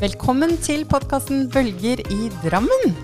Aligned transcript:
Velkommen 0.00 0.54
til 0.64 0.86
podkasten 0.88 1.42
Bølger 1.52 2.00
i 2.08 2.30
Drammen. 2.40 2.94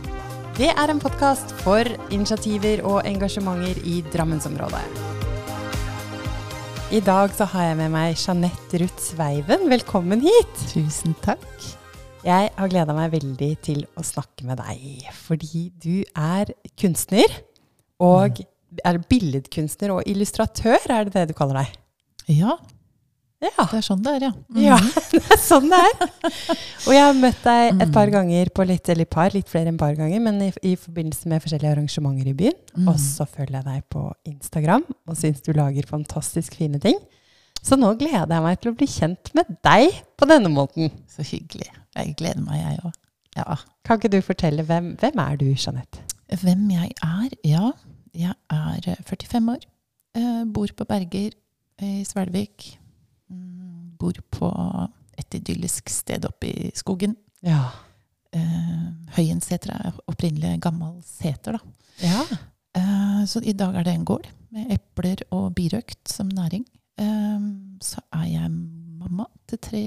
Det 0.56 0.70
er 0.70 0.88
en 0.88 1.00
podkast 1.02 1.50
for 1.60 1.84
initiativer 2.08 2.80
og 2.88 3.02
engasjementer 3.04 3.82
i 3.84 3.98
Drammensområdet. 4.14 4.80
I 6.96 7.02
dag 7.04 7.34
så 7.36 7.44
har 7.52 7.66
jeg 7.66 7.76
med 7.82 7.92
meg 7.92 8.14
Jeanette 8.16 8.80
Ruth 8.80 9.02
Sveiven. 9.10 9.66
Velkommen 9.68 10.24
hit. 10.24 10.62
Tusen 10.70 11.12
takk. 11.20 11.44
Jeg 12.24 12.48
har 12.56 12.72
gleda 12.72 12.96
meg 12.96 13.12
veldig 13.12 13.50
til 13.66 13.82
å 13.92 14.04
snakke 14.14 14.48
med 14.48 14.62
deg, 14.62 15.10
fordi 15.26 15.66
du 15.76 16.00
er 16.16 16.54
kunstner. 16.80 17.28
Og 18.00 18.40
er 18.80 19.02
billedkunstner 19.12 19.92
og 19.98 20.08
illustratør, 20.08 20.80
er 20.88 21.04
det 21.04 21.18
det 21.18 21.26
du 21.28 21.36
kaller 21.36 21.60
deg? 21.60 21.76
Ja, 22.40 22.56
Ja. 23.44 23.66
det 23.68 23.76
er 23.78 23.84
sånn 23.84 24.00
det 24.02 24.12
er, 24.16 24.22
ja. 24.26 24.32
Mm. 24.56 24.62
Ja, 24.64 24.76
det 25.12 25.20
er 25.34 25.40
sånn 25.42 25.66
det 25.68 25.76
er. 25.76 26.06
Og 26.86 26.92
jeg 26.94 27.02
har 27.04 27.16
møtt 27.18 27.42
deg 27.44 27.82
et 27.84 27.92
par 27.92 28.06
Mm. 28.08 28.12
ganger 28.14 28.50
på 28.56 28.64
litt, 28.66 28.88
eller 28.88 29.04
par, 29.04 29.30
litt 29.34 29.48
flere 29.52 29.68
enn 29.68 29.76
par 29.80 29.92
ganger, 29.98 30.20
men 30.24 30.40
i, 30.46 30.48
i 30.62 30.72
forbindelse 30.80 31.28
med 31.28 31.42
forskjellige 31.44 31.74
arrangementer 31.74 32.30
i 32.30 32.34
byen. 32.38 32.56
Mm. 32.78 32.88
Og 32.88 32.96
så 33.02 33.26
følger 33.28 33.58
jeg 33.58 33.66
deg 33.68 33.84
på 33.92 34.06
Instagram 34.32 34.84
og 35.06 35.16
syns 35.20 35.42
du 35.44 35.52
lager 35.52 35.86
fantastisk 35.90 36.56
fine 36.56 36.80
ting. 36.80 36.96
Så 37.66 37.76
nå 37.76 37.90
gleder 37.98 38.30
jeg 38.30 38.44
meg 38.46 38.60
til 38.62 38.72
å 38.72 38.76
bli 38.78 38.86
kjent 38.86 39.32
med 39.34 39.52
deg 39.66 39.90
på 40.16 40.28
denne 40.30 40.48
måten. 40.52 40.88
Så 41.10 41.24
hyggelig. 41.26 41.68
Jeg 41.96 42.14
gleder 42.16 42.40
meg, 42.44 42.60
jeg 42.62 42.80
òg. 42.86 42.96
Ja. 43.36 43.56
Kan 43.84 43.98
ikke 44.00 44.12
du 44.16 44.20
fortelle 44.24 44.64
hvem, 44.64 44.94
hvem 45.00 45.18
er 45.20 45.36
du, 45.40 45.46
Jeanette? 45.52 46.00
Hvem 46.40 46.64
jeg 46.72 46.94
er? 47.04 47.34
Ja, 47.44 47.72
jeg 48.16 48.32
er 48.50 48.90
eh, 48.94 49.02
45 49.04 49.52
år. 49.58 49.66
Jeg 50.16 50.46
bor 50.54 50.72
på 50.78 50.86
Berger 50.88 51.34
i 51.84 51.90
Svelvik. 52.08 52.78
Mm, 53.96 53.98
bor 53.98 54.12
på 54.30 54.50
et 55.16 55.34
idyllisk 55.34 55.88
sted 55.90 56.24
oppe 56.28 56.46
i 56.46 56.70
skogen. 56.74 57.16
Ja. 57.42 57.70
Eh, 58.34 58.86
Høyenseter 59.16 59.72
er 59.72 59.96
opprinnelig 60.06 60.60
gammel 60.60 61.00
seter, 61.04 61.56
da. 61.56 61.60
Ja. 62.02 62.24
Eh, 62.76 63.24
så 63.26 63.40
i 63.42 63.52
dag 63.52 63.74
er 63.74 63.84
det 63.84 63.94
en 63.94 64.04
gård 64.04 64.26
med 64.52 64.72
epler 64.72 65.22
og 65.30 65.54
birøkt 65.54 66.08
som 66.08 66.28
næring. 66.28 66.66
Eh, 66.98 67.40
så 67.80 68.00
er 68.12 68.26
jeg 68.26 68.50
mamma 68.50 69.26
til 69.48 69.58
tre 69.58 69.82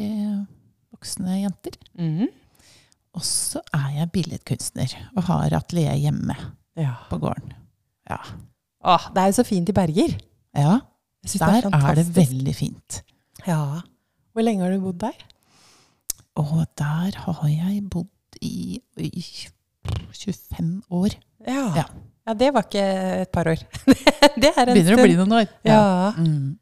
voksne 0.91 1.43
jenter. 1.43 1.77
Mhm. 1.97 2.29
Og 3.17 3.23
så 3.25 3.59
er 3.73 3.89
jeg 3.97 4.11
billedkunstner 4.13 4.91
og 5.17 5.23
har 5.23 5.53
atelier 5.57 5.97
hjemme 5.97 6.35
ja. 6.77 6.93
på 7.09 7.17
gården. 7.17 7.53
Ja. 8.09 8.19
Åh, 8.85 9.07
det 9.15 9.21
er 9.21 9.31
jo 9.31 9.37
så 9.39 9.43
fint 9.43 9.69
i 9.69 9.75
Berger. 9.75 10.13
ja 10.55 10.79
Der 11.25 11.61
det 11.61 11.71
der 11.73 11.87
er, 11.89 11.95
det 11.95 12.15
veldig 12.15 12.55
fint. 12.55 13.03
Ja. 13.47 13.81
Hvor 14.33 14.45
lenge 14.45 14.63
har 14.63 14.73
du 14.73 14.83
bodd 14.83 14.99
der? 15.01 15.17
Og 16.39 16.63
der 16.79 17.17
har 17.25 17.47
jeg 17.49 17.83
bodd 17.91 18.39
i 18.41 18.79
i 18.97 19.23
25 20.13 20.81
år. 20.89 21.15
Ja. 21.47 21.65
Ja. 21.75 21.85
ja, 22.27 22.33
det 22.33 22.53
var 22.53 22.67
ikke 22.67 22.85
et 23.23 23.31
par 23.31 23.47
år. 23.47 23.61
det 24.41 24.51
er 24.51 24.67
en 24.67 24.75
Begynner 24.75 24.99
å 24.99 25.05
bli 25.05 25.17
noen 25.17 25.35
år. 25.39 25.47
Ja. 25.67 26.13
Mm. 26.17 26.57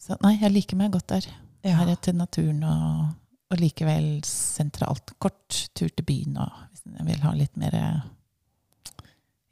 Så 0.00 0.18
nei, 0.22 0.36
jeg 0.40 0.52
liker 0.54 0.78
meg 0.78 0.92
godt 0.94 1.08
der. 1.14 1.28
Ja. 1.64 1.78
Her 1.80 1.94
er 1.94 2.00
til 2.04 2.16
naturen 2.18 2.60
og, 2.68 3.14
og 3.50 3.60
likevel 3.60 4.08
sentralt. 4.28 5.14
Kort 5.22 5.64
tur 5.76 5.88
til 5.88 6.06
byen 6.06 6.38
og 6.44 6.60
hvis 6.70 6.84
jeg 6.90 7.08
vil 7.08 7.24
ha 7.24 7.32
litt 7.38 7.56
mer 7.60 7.78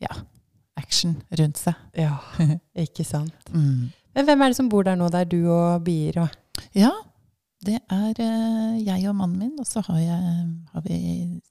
ja, 0.03 0.13
action 0.77 1.17
rundt 1.39 1.61
seg. 1.61 1.79
ja, 1.97 2.17
ikke 2.87 3.07
sant. 3.07 3.53
Mm. 3.55 3.91
Men 4.13 4.29
hvem 4.29 4.45
er 4.45 4.53
det 4.53 4.59
som 4.59 4.69
bor 4.69 4.85
der 4.85 4.99
nå? 4.99 5.09
Det 5.09 5.25
er 5.25 5.31
du 5.31 5.41
og 5.49 5.85
bier 5.87 6.21
og 6.21 6.39
Ja, 6.77 6.93
det 7.63 7.79
er 7.95 8.19
eh, 8.19 8.83
jeg 8.83 9.07
og 9.07 9.17
mannen 9.21 9.39
min, 9.39 9.55
og 9.63 9.67
så 9.69 9.83
har, 9.87 9.99
jeg, 10.03 10.45
har 10.75 10.85
vi 10.87 10.99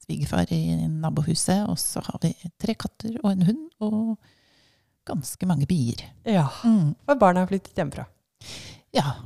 svigerfar 0.04 0.50
i 0.52 0.76
nabohuset, 0.90 1.64
og 1.70 1.78
så 1.80 2.02
har 2.04 2.20
vi 2.24 2.34
tre 2.60 2.76
katter 2.76 3.16
og 3.22 3.32
en 3.32 3.46
hund, 3.48 3.66
og 3.80 4.18
ganske 5.08 5.48
mange 5.48 5.66
bier. 5.66 6.04
Ja. 6.28 6.46
Mm. 6.64 6.94
Og 7.08 7.18
barna 7.18 7.42
har 7.42 7.50
flyttet 7.50 7.78
hjemmefra. 7.78 8.04
Ja. 8.94 9.16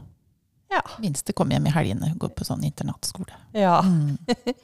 Ja. 0.71 0.81
Minste 1.03 1.35
kommer 1.37 1.57
hjem 1.57 1.69
i 1.71 1.75
helgene, 1.75 2.13
går 2.21 2.33
på 2.39 2.47
sånn 2.47 2.65
internatskole. 2.67 3.35
Ja. 3.55 3.81
Mm. 3.83 4.17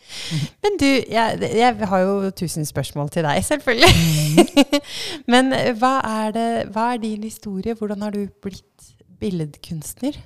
Men 0.64 0.78
du, 0.80 0.86
jeg, 0.86 1.50
jeg 1.58 1.88
har 1.90 2.04
jo 2.06 2.32
tusen 2.38 2.66
spørsmål 2.68 3.10
til 3.14 3.26
deg, 3.26 3.42
selvfølgelig. 3.46 4.80
Men 5.32 5.54
hva 5.78 5.94
er, 6.06 6.34
det, 6.36 6.48
hva 6.74 6.92
er 6.94 7.02
din 7.02 7.26
historie? 7.26 7.74
Hvordan 7.78 8.06
har 8.06 8.14
du 8.14 8.26
blitt 8.42 8.92
billedkunstner? 9.22 10.18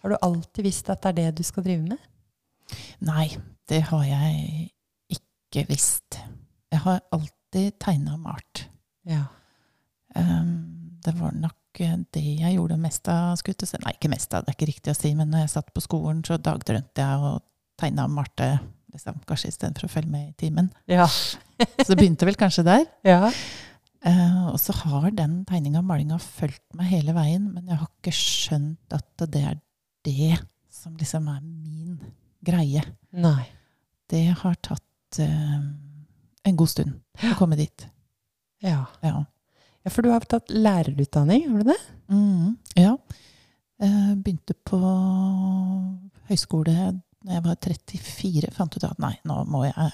Har 0.00 0.12
du 0.12 0.16
alltid 0.22 0.64
visst 0.64 0.88
at 0.92 1.02
det 1.04 1.10
er 1.12 1.18
det 1.18 1.40
du 1.40 1.44
skal 1.46 1.64
drive 1.66 1.84
med? 1.84 2.00
Nei, 3.04 3.26
det 3.68 3.82
har 3.90 4.04
jeg 4.06 4.70
ikke 5.12 5.66
visst. 5.68 6.20
Jeg 6.70 6.82
har 6.86 7.02
alltid 7.12 7.76
tegna 7.82 8.16
og 8.16 8.24
malt. 8.24 8.64
Ja. 9.08 9.26
Um, 10.14 10.98
det 11.04 11.14
var 11.18 11.34
nok 11.36 11.80
eh, 11.82 11.96
det 12.14 12.24
jeg 12.24 12.56
gjorde 12.56 12.80
mest 12.80 13.08
av. 13.12 13.36
skulle 13.40 13.56
jeg 13.60 13.72
si. 13.72 13.80
Nei, 13.84 13.94
ikke 13.96 14.12
mest 14.12 14.34
av, 14.34 14.44
det 14.44 14.52
er 14.52 14.58
ikke 14.58 14.70
riktig 14.72 14.94
å 14.94 14.98
si, 14.98 15.14
men 15.18 15.32
når 15.32 15.44
jeg 15.44 15.54
satt 15.56 15.72
på 15.74 15.84
skolen, 15.84 16.22
så 16.26 16.40
dagdrømte 16.40 17.04
jeg 17.04 17.30
og 17.30 17.40
tegna 17.80 18.06
og 18.08 18.14
malte. 18.16 18.52
Liksom, 18.90 19.20
kanskje 19.28 19.52
istedenfor 19.52 19.86
å 19.86 19.92
følge 19.92 20.10
med 20.10 20.30
i 20.32 20.38
timen. 20.40 20.72
Ja. 20.90 21.04
Så 21.84 21.92
det 21.92 22.00
begynte 22.00 22.26
vel 22.26 22.38
kanskje 22.40 22.66
der. 22.66 22.86
ja. 23.06 23.28
Uh, 24.00 24.46
og 24.48 24.56
så 24.56 24.72
har 24.80 25.10
den 25.12 25.42
tegninga 25.44 25.82
og 25.82 25.84
malinga 25.90 26.16
fulgt 26.24 26.62
meg 26.72 26.88
hele 26.88 27.12
veien, 27.12 27.50
men 27.52 27.66
jeg 27.68 27.76
har 27.76 27.90
ikke 27.90 28.14
skjønt 28.16 28.94
at 28.96 29.24
det 29.28 29.42
er 29.44 29.58
det 30.06 30.38
som 30.70 30.96
liksom 30.96 31.28
er 31.28 31.40
min 31.44 31.98
greie. 32.44 32.84
Nei. 33.10 33.44
Det 34.10 34.24
har 34.42 34.56
tatt 34.64 35.20
uh, 35.22 35.60
en 36.42 36.56
god 36.56 36.70
stund 36.72 37.26
å 37.30 37.36
komme 37.38 37.58
dit. 37.60 37.86
Ja. 38.64 38.84
Ja. 39.04 39.24
ja, 39.84 39.90
for 39.92 40.04
du 40.04 40.10
har 40.12 40.24
tatt 40.28 40.50
lærerutdanning, 40.52 41.48
har 41.50 41.62
du 41.62 41.70
det? 41.72 41.78
Mm, 42.12 42.56
ja. 42.80 42.96
Uh, 43.80 44.12
begynte 44.16 44.56
på 44.68 44.80
høyskole 46.30 46.74
da 47.20 47.36
jeg 47.36 47.44
var 47.44 47.58
34. 47.60 48.52
Fant 48.56 48.76
ut 48.76 48.86
at 48.86 49.00
nei, 49.02 49.14
nå 49.28 49.42
må 49.50 49.64
jeg, 49.66 49.90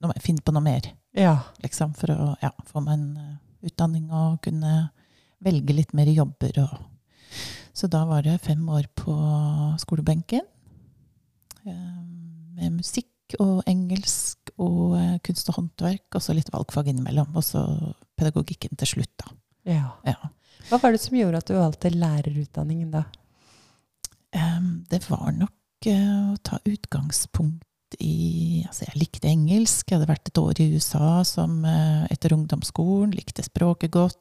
nå 0.00 0.10
må 0.10 0.16
jeg 0.16 0.24
finne 0.24 0.44
på 0.44 0.54
noe 0.54 0.64
mer. 0.64 0.90
Ja. 1.18 1.36
Liksom, 1.62 1.94
for 1.98 2.12
å 2.14 2.32
ja, 2.42 2.50
få 2.66 2.82
meg 2.84 2.98
en 2.98 3.08
eh, 3.22 3.34
utdanning 3.68 4.08
og 4.14 4.40
kunne 4.44 4.88
velge 5.44 5.76
litt 5.76 5.94
mer 5.94 6.10
jobber. 6.10 6.58
Og. 6.64 7.44
Så 7.78 7.86
da 7.86 8.02
var 8.08 8.24
det 8.26 8.40
fem 8.42 8.64
år 8.74 8.88
på 8.98 9.14
skolebenken. 9.78 10.42
eh, 11.62 12.00
med 12.58 12.80
musikk 12.80 13.36
og 13.38 13.62
engelsk 13.70 14.50
og 14.58 14.96
eh, 14.98 15.18
kunst 15.22 15.50
og 15.52 15.60
håndverk, 15.60 16.08
og 16.16 16.24
så 16.24 16.34
litt 16.34 16.50
valgfag 16.50 16.90
innimellom. 16.90 17.30
Og 17.38 17.44
så 17.46 17.62
pedagogikken 18.18 18.74
til 18.80 18.94
slutt, 18.96 19.14
da. 19.22 19.30
ja. 19.76 19.86
Ja. 20.08 20.32
Hva 20.68 20.80
var 20.82 20.92
det 20.92 21.00
som 21.00 21.14
gjorde 21.16 21.38
at 21.38 21.48
du 21.48 21.54
valgte 21.54 21.94
lærerutdanningen 21.94 22.90
da? 22.92 23.04
Det 24.90 24.98
var 25.06 25.30
nok 25.32 25.86
eh, 25.88 26.32
å 26.34 26.36
ta 26.44 26.58
utgangspunkt 26.66 27.64
i 28.04 28.66
Altså, 28.68 28.84
jeg 28.84 29.00
likte 29.00 29.30
engelsk. 29.30 29.88
Jeg 29.88 29.96
hadde 29.96 30.10
vært 30.10 30.28
et 30.28 30.40
år 30.42 30.58
i 30.60 30.66
USA 30.74 31.22
som, 31.24 31.62
etter 31.64 32.34
ungdomsskolen. 32.36 33.14
Likte 33.16 33.46
språket 33.46 33.94
godt. 33.94 34.18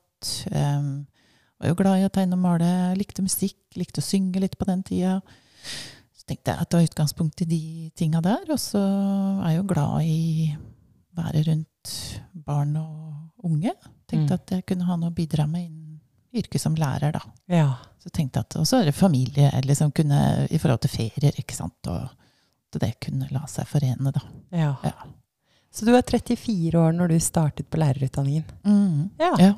Var 1.59 1.71
jo 1.71 1.75
glad 1.79 1.99
i 2.01 2.05
å 2.07 2.11
tegne 2.13 2.37
og 2.37 2.43
male. 2.43 2.71
Likte 2.99 3.23
musikk. 3.25 3.57
Likte 3.79 4.01
å 4.03 4.05
synge 4.05 4.41
litt 4.43 4.57
på 4.59 4.65
den 4.69 4.83
tida. 4.87 5.17
Så 6.17 6.25
tenkte 6.29 6.51
jeg 6.53 6.61
at 6.61 6.69
det 6.69 6.77
var 6.79 6.87
utgangspunkt 6.89 7.41
i 7.41 7.49
de 7.49 7.61
tinga 7.97 8.21
der. 8.21 8.45
Og 8.53 8.59
så 8.61 8.81
er 8.81 9.53
jeg 9.55 9.61
jo 9.61 9.67
glad 9.73 10.05
i 10.05 10.21
å 10.57 11.21
være 11.23 11.43
rundt 11.49 11.93
barn 12.47 12.75
og 12.77 13.47
unge. 13.49 13.73
Tenkte 14.07 14.33
Mm. 14.33 14.39
at 14.39 14.51
jeg 14.55 14.65
kunne 14.65 14.85
ha 14.85 14.95
noe 14.95 15.09
å 15.09 15.15
bidra 15.15 15.47
med 15.49 15.65
innen 15.65 15.99
yrket 16.37 16.61
som 16.61 16.75
lærer, 16.75 17.11
da. 17.13 17.21
Ja. 17.49 17.75
Så 18.03 18.09
tenkte 18.13 18.39
jeg 18.39 18.45
at 18.45 18.55
også 18.61 18.83
det 18.85 18.93
familie 18.95 19.49
liksom 19.65 19.91
kunne, 19.91 20.47
i 20.51 20.57
forhold 20.61 20.81
til 20.81 20.89
ferier, 20.93 21.33
ikke 21.39 21.55
sant. 21.55 21.75
Og 21.87 22.03
at 22.03 22.79
det 22.79 22.99
kunne 23.01 23.27
la 23.31 23.45
seg 23.47 23.65
forene, 23.67 24.11
da. 24.13 24.21
ja. 24.51 24.75
Ja. 24.83 24.93
Så 25.71 25.85
du 25.85 25.91
var 25.91 26.01
34 26.01 26.73
år 26.79 26.93
når 26.95 27.07
du 27.11 27.19
startet 27.19 27.67
på 27.69 27.77
lærerutdanningen? 27.77 28.45
Mm. 28.65 29.09
Ja. 29.19 29.31
ja. 29.39 29.53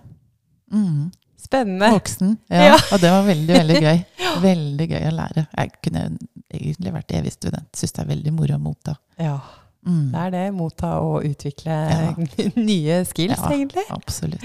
Mm. 0.73 1.11
Spennende. 1.39 1.87
Voksen. 1.95 2.33
Ja. 2.51 2.63
Ja. 2.73 2.77
Og 2.93 2.99
det 3.01 3.09
var 3.13 3.23
veldig, 3.27 3.53
veldig 3.55 3.79
gøy. 3.87 4.01
Veldig 4.43 4.87
gøy 4.91 5.05
å 5.07 5.13
lære. 5.15 5.45
Jeg 5.55 5.71
kunne 5.85 6.03
egentlig 6.51 6.93
vært 6.97 7.15
evig 7.19 7.31
student. 7.37 7.69
Syns 7.79 7.95
det 7.95 8.03
er 8.03 8.09
veldig 8.11 8.33
moro 8.35 8.57
å 8.59 8.63
motta. 8.69 8.97
Ja, 9.21 9.39
Mm. 9.87 10.09
det 10.11 10.19
er 10.19 10.31
det. 10.33 10.41
Motta 10.53 10.89
og 10.99 11.23
utvikle 11.23 11.71
Ja. 11.71 12.09
nye 12.59 12.97
skills, 13.07 13.39
Ja. 13.39 13.47
egentlig. 13.55 13.85
Absolutt. 13.95 14.43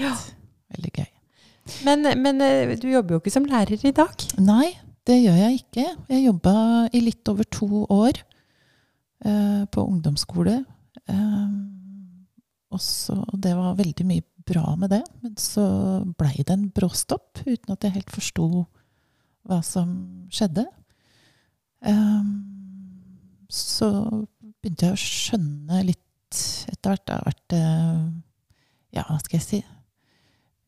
Veldig 0.71 0.91
gøy. 0.95 1.09
Men, 1.83 2.07
men 2.21 2.39
eh, 2.41 2.71
du 2.79 2.87
jobber 2.87 3.17
jo 3.17 3.19
ikke 3.19 3.33
som 3.33 3.43
lærer 3.49 3.83
i 3.83 3.91
dag. 3.91 4.15
Nei, 4.39 4.69
det 5.05 5.17
gjør 5.25 5.35
jeg 5.41 5.59
ikke. 5.59 5.85
Jeg 6.13 6.23
jobba 6.29 6.53
i 6.95 7.01
litt 7.03 7.27
over 7.27 7.43
to 7.51 7.67
år 7.91 8.21
uh, 9.27 9.65
på 9.75 9.83
ungdomsskole. 9.83 10.55
Uh, 11.11 11.51
også, 12.71 13.19
og 13.19 13.35
det 13.43 13.51
var 13.59 13.75
veldig 13.77 14.05
mye 14.07 14.23
bra 14.45 14.75
med 14.79 14.91
det, 14.93 15.03
men 15.23 15.35
så 15.41 15.65
blei 16.17 16.43
det 16.43 16.53
en 16.53 16.69
bråstopp 16.73 17.41
uten 17.45 17.73
at 17.73 17.85
jeg 17.85 17.97
helt 17.97 18.13
forsto 18.13 18.47
hva 19.45 19.61
som 19.65 19.91
skjedde. 20.33 20.65
Eh, 21.85 22.27
så 23.49 23.89
begynte 24.61 24.89
jeg 24.89 24.97
å 24.97 25.01
skjønne 25.01 25.83
litt 25.85 26.41
etter 26.71 26.91
hvert. 26.91 27.05
Det 27.05 27.15
har 27.15 27.27
vært 27.29 27.57
eh, 27.57 28.03
Ja, 28.95 29.05
hva 29.09 29.19
skal 29.21 29.37
jeg 29.37 29.45
si 29.45 29.59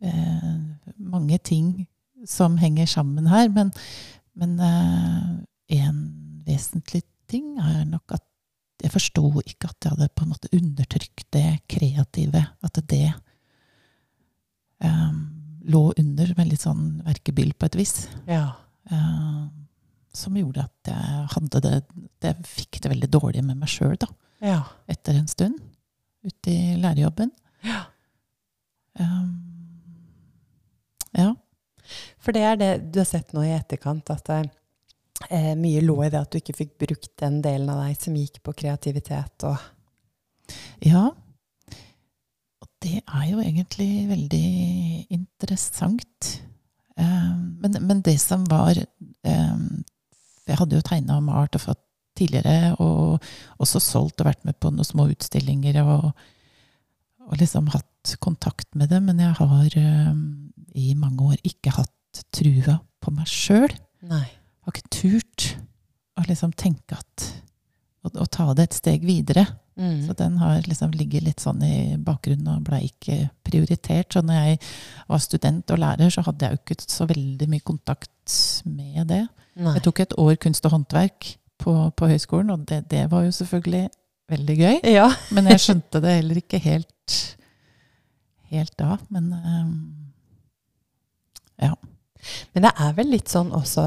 eh, 0.05 0.53
Mange 0.97 1.39
ting 1.39 1.87
som 2.27 2.57
henger 2.61 2.89
sammen 2.89 3.29
her. 3.31 3.49
Men, 3.53 3.73
men 4.37 4.57
eh, 4.61 5.27
en 5.81 6.01
vesentlig 6.47 7.03
ting 7.29 7.57
er 7.59 7.83
nok 7.89 8.17
at 8.17 8.23
jeg 8.83 8.93
forsto 8.93 9.23
ikke 9.41 9.71
at 9.71 9.85
jeg 9.85 9.95
hadde 9.95 10.13
på 10.13 10.25
en 10.25 10.33
måte 10.35 10.51
undertrykt 10.53 11.25
det 11.33 11.47
kreative. 11.69 12.43
At 12.61 12.77
det 12.89 13.07
um, 14.83 15.21
lå 15.67 15.83
under 15.97 16.33
med 16.37 16.51
litt 16.51 16.63
sånn 16.63 16.99
verkebyll 17.05 17.53
på 17.57 17.69
et 17.69 17.77
vis. 17.79 17.95
Ja. 18.29 18.51
Uh, 18.91 19.47
som 20.15 20.37
gjorde 20.37 20.63
at 20.65 20.89
jeg 20.89 21.25
hadde 21.33 21.59
det 21.61 21.73
Jeg 22.23 22.45
fikk 22.47 22.79
det 22.81 22.89
veldig 22.93 23.09
dårlig 23.13 23.43
med 23.45 23.59
meg 23.61 23.69
sjøl, 23.69 23.97
da. 24.01 24.07
Ja. 24.41 24.61
Etter 24.89 25.17
en 25.17 25.29
stund. 25.29 25.59
Ute 26.25 26.51
i 26.51 26.77
lærerjobben. 26.81 27.31
Ja. 27.65 27.83
Um, 28.97 29.35
ja. 31.17 31.33
For 32.19 32.35
det 32.35 32.43
er 32.43 32.57
det 32.59 32.71
du 32.91 33.01
har 33.01 33.09
sett 33.09 33.33
nå 33.35 33.43
i 33.45 33.53
etterkant, 33.55 34.09
at 34.11 34.25
det 34.27 34.39
eh, 35.29 35.53
mye 35.59 35.83
lå 35.85 35.99
i 36.05 36.09
det 36.11 36.19
at 36.19 36.33
du 36.33 36.39
ikke 36.41 36.57
fikk 36.57 36.73
brukt 36.83 37.13
den 37.21 37.39
delen 37.45 37.69
av 37.73 37.83
deg 37.85 38.01
som 38.01 38.17
gikk 38.17 38.41
på 38.43 38.55
kreativitet 38.63 39.47
og 39.47 39.57
Ja. 40.83 41.09
Det 42.83 42.99
er 43.01 43.25
jo 43.31 43.41
egentlig 43.41 44.07
veldig 44.09 44.47
interessant. 45.13 46.31
Um, 46.97 47.57
men, 47.61 47.77
men 47.89 48.01
det 48.05 48.15
som 48.21 48.45
var 48.49 48.77
um, 48.77 49.83
Jeg 50.47 50.57
hadde 50.57 50.79
jo 50.79 50.85
tegna 50.85 51.19
og 51.19 51.27
malt 51.27 51.57
og 51.57 51.61
fått 51.61 51.83
tidligere, 52.17 52.73
og 52.81 53.21
også 53.61 53.81
solgt 53.83 54.23
og 54.23 54.29
vært 54.31 54.45
med 54.47 54.57
på 54.57 54.71
noen 54.73 54.87
små 54.87 55.05
utstillinger 55.11 55.77
og, 55.83 56.07
og 57.27 57.35
liksom 57.37 57.69
hatt 57.73 58.15
kontakt 58.23 58.69
med 58.73 58.89
det. 58.93 59.01
Men 59.05 59.21
jeg 59.21 59.35
har 59.37 59.77
um, 59.83 60.23
i 60.73 60.93
mange 60.97 61.33
år 61.33 61.41
ikke 61.45 61.75
hatt 61.77 62.23
trua 62.33 62.79
på 63.03 63.13
meg 63.13 63.29
sjøl. 63.29 63.73
Har 64.65 64.73
ikke 64.73 64.93
turt 64.93 65.51
å 66.17 66.25
liksom 66.25 66.53
tenke 66.57 66.97
at 66.97 67.27
å, 68.05 68.11
å 68.23 68.25
ta 68.25 68.49
det 68.57 68.69
et 68.69 68.77
steg 68.79 69.05
videre. 69.05 69.45
Mm. 69.77 70.07
Så 70.07 70.13
den 70.17 70.37
har 70.41 70.61
liksom 70.65 70.93
ligget 70.97 71.25
litt 71.27 71.43
sånn 71.43 71.61
i 71.65 71.95
bakgrunnen 72.01 72.49
og 72.55 72.63
ble 72.65 72.81
ikke 72.87 73.27
prioritert. 73.45 74.09
Så 74.13 74.23
når 74.25 74.39
jeg 74.41 74.61
var 75.09 75.21
student 75.23 75.73
og 75.73 75.81
lærer, 75.83 76.09
så 76.13 76.23
hadde 76.25 76.47
jeg 76.47 76.57
jo 76.57 76.61
ikke 76.63 76.79
så 76.89 77.07
veldig 77.09 77.49
mye 77.51 77.65
kontakt 77.65 78.37
med 78.65 79.05
det. 79.11 79.23
Nei. 79.57 79.75
Jeg 79.77 79.85
tok 79.85 80.01
et 80.03 80.17
år 80.21 80.35
kunst 80.41 80.65
og 80.69 80.73
håndverk 80.73 81.31
på, 81.61 81.75
på 81.97 82.09
høyskolen, 82.09 82.51
og 82.53 82.65
det, 82.69 82.83
det 82.91 83.05
var 83.11 83.25
jo 83.25 83.35
selvfølgelig 83.37 83.85
veldig 84.29 84.57
gøy. 84.57 84.75
Ja. 84.91 85.07
Men 85.33 85.49
jeg 85.53 85.63
skjønte 85.63 86.01
det 86.03 86.17
heller 86.19 86.41
ikke 86.41 86.61
helt, 86.61 87.17
helt 88.51 88.75
da. 88.79 88.97
Men 89.13 89.31
um, 89.33 89.77
ja. 91.61 91.73
Men 92.53 92.67
det 92.67 92.73
er 92.81 92.93
vel 92.97 93.13
litt 93.13 93.31
sånn 93.31 93.53
også 93.55 93.85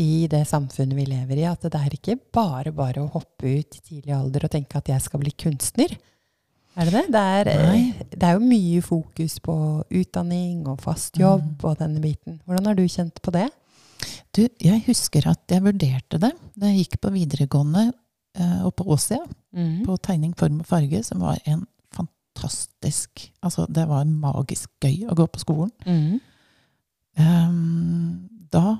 i 0.00 0.26
det 0.30 0.42
samfunnet 0.48 0.96
vi 0.98 1.04
lever 1.06 1.38
i, 1.40 1.44
at 1.48 1.62
det 1.68 1.78
er 1.78 1.94
ikke 1.96 2.16
bare 2.34 2.72
bare 2.74 3.02
å 3.04 3.10
hoppe 3.12 3.46
ut 3.60 3.76
i 3.78 3.80
tidlig 3.80 4.14
alder 4.16 4.44
og 4.46 4.50
tenke 4.54 4.76
at 4.80 4.88
jeg 4.90 5.00
skal 5.04 5.20
bli 5.22 5.32
kunstner. 5.38 5.94
Er 6.76 6.88
det 6.90 6.92
det? 6.92 7.04
Det 7.14 7.20
er, 7.22 7.48
eh, 7.52 7.92
det 8.10 8.22
er 8.26 8.32
jo 8.34 8.46
mye 8.48 8.80
fokus 8.82 9.36
på 9.38 9.54
utdanning 9.94 10.64
og 10.66 10.80
fast 10.82 11.14
jobb 11.20 11.44
Mm. 11.44 11.64
og 11.70 11.76
denne 11.78 12.00
biten. 12.02 12.40
Hvordan 12.46 12.66
har 12.66 12.74
du 12.74 12.82
kjent 12.88 13.20
på 13.22 13.30
det? 13.30 13.48
Du, 14.34 14.48
jeg 14.58 14.82
husker 14.88 15.28
at 15.30 15.46
jeg 15.48 15.62
vurderte 15.62 16.18
det 16.18 16.32
da 16.56 16.66
jeg 16.66 16.84
gikk 16.88 17.00
på 17.00 17.12
videregående 17.14 17.92
eh, 18.34 18.64
og 18.66 18.74
på 18.74 18.84
Åsia. 18.90 19.20
Mm. 19.54 19.84
på 19.86 19.94
tegning, 20.02 20.34
form 20.36 20.58
og 20.60 20.66
farge, 20.66 21.04
som 21.06 21.20
var 21.20 21.38
en 21.46 21.62
fantastisk 21.94 23.30
Altså, 23.44 23.68
det 23.70 23.86
var 23.86 24.04
magisk 24.04 24.68
gøy 24.82 25.06
å 25.06 25.14
gå 25.14 25.28
på 25.30 25.38
skolen. 25.38 25.70
Mm. 25.86 26.18
Um, 27.16 28.28
da 28.50 28.76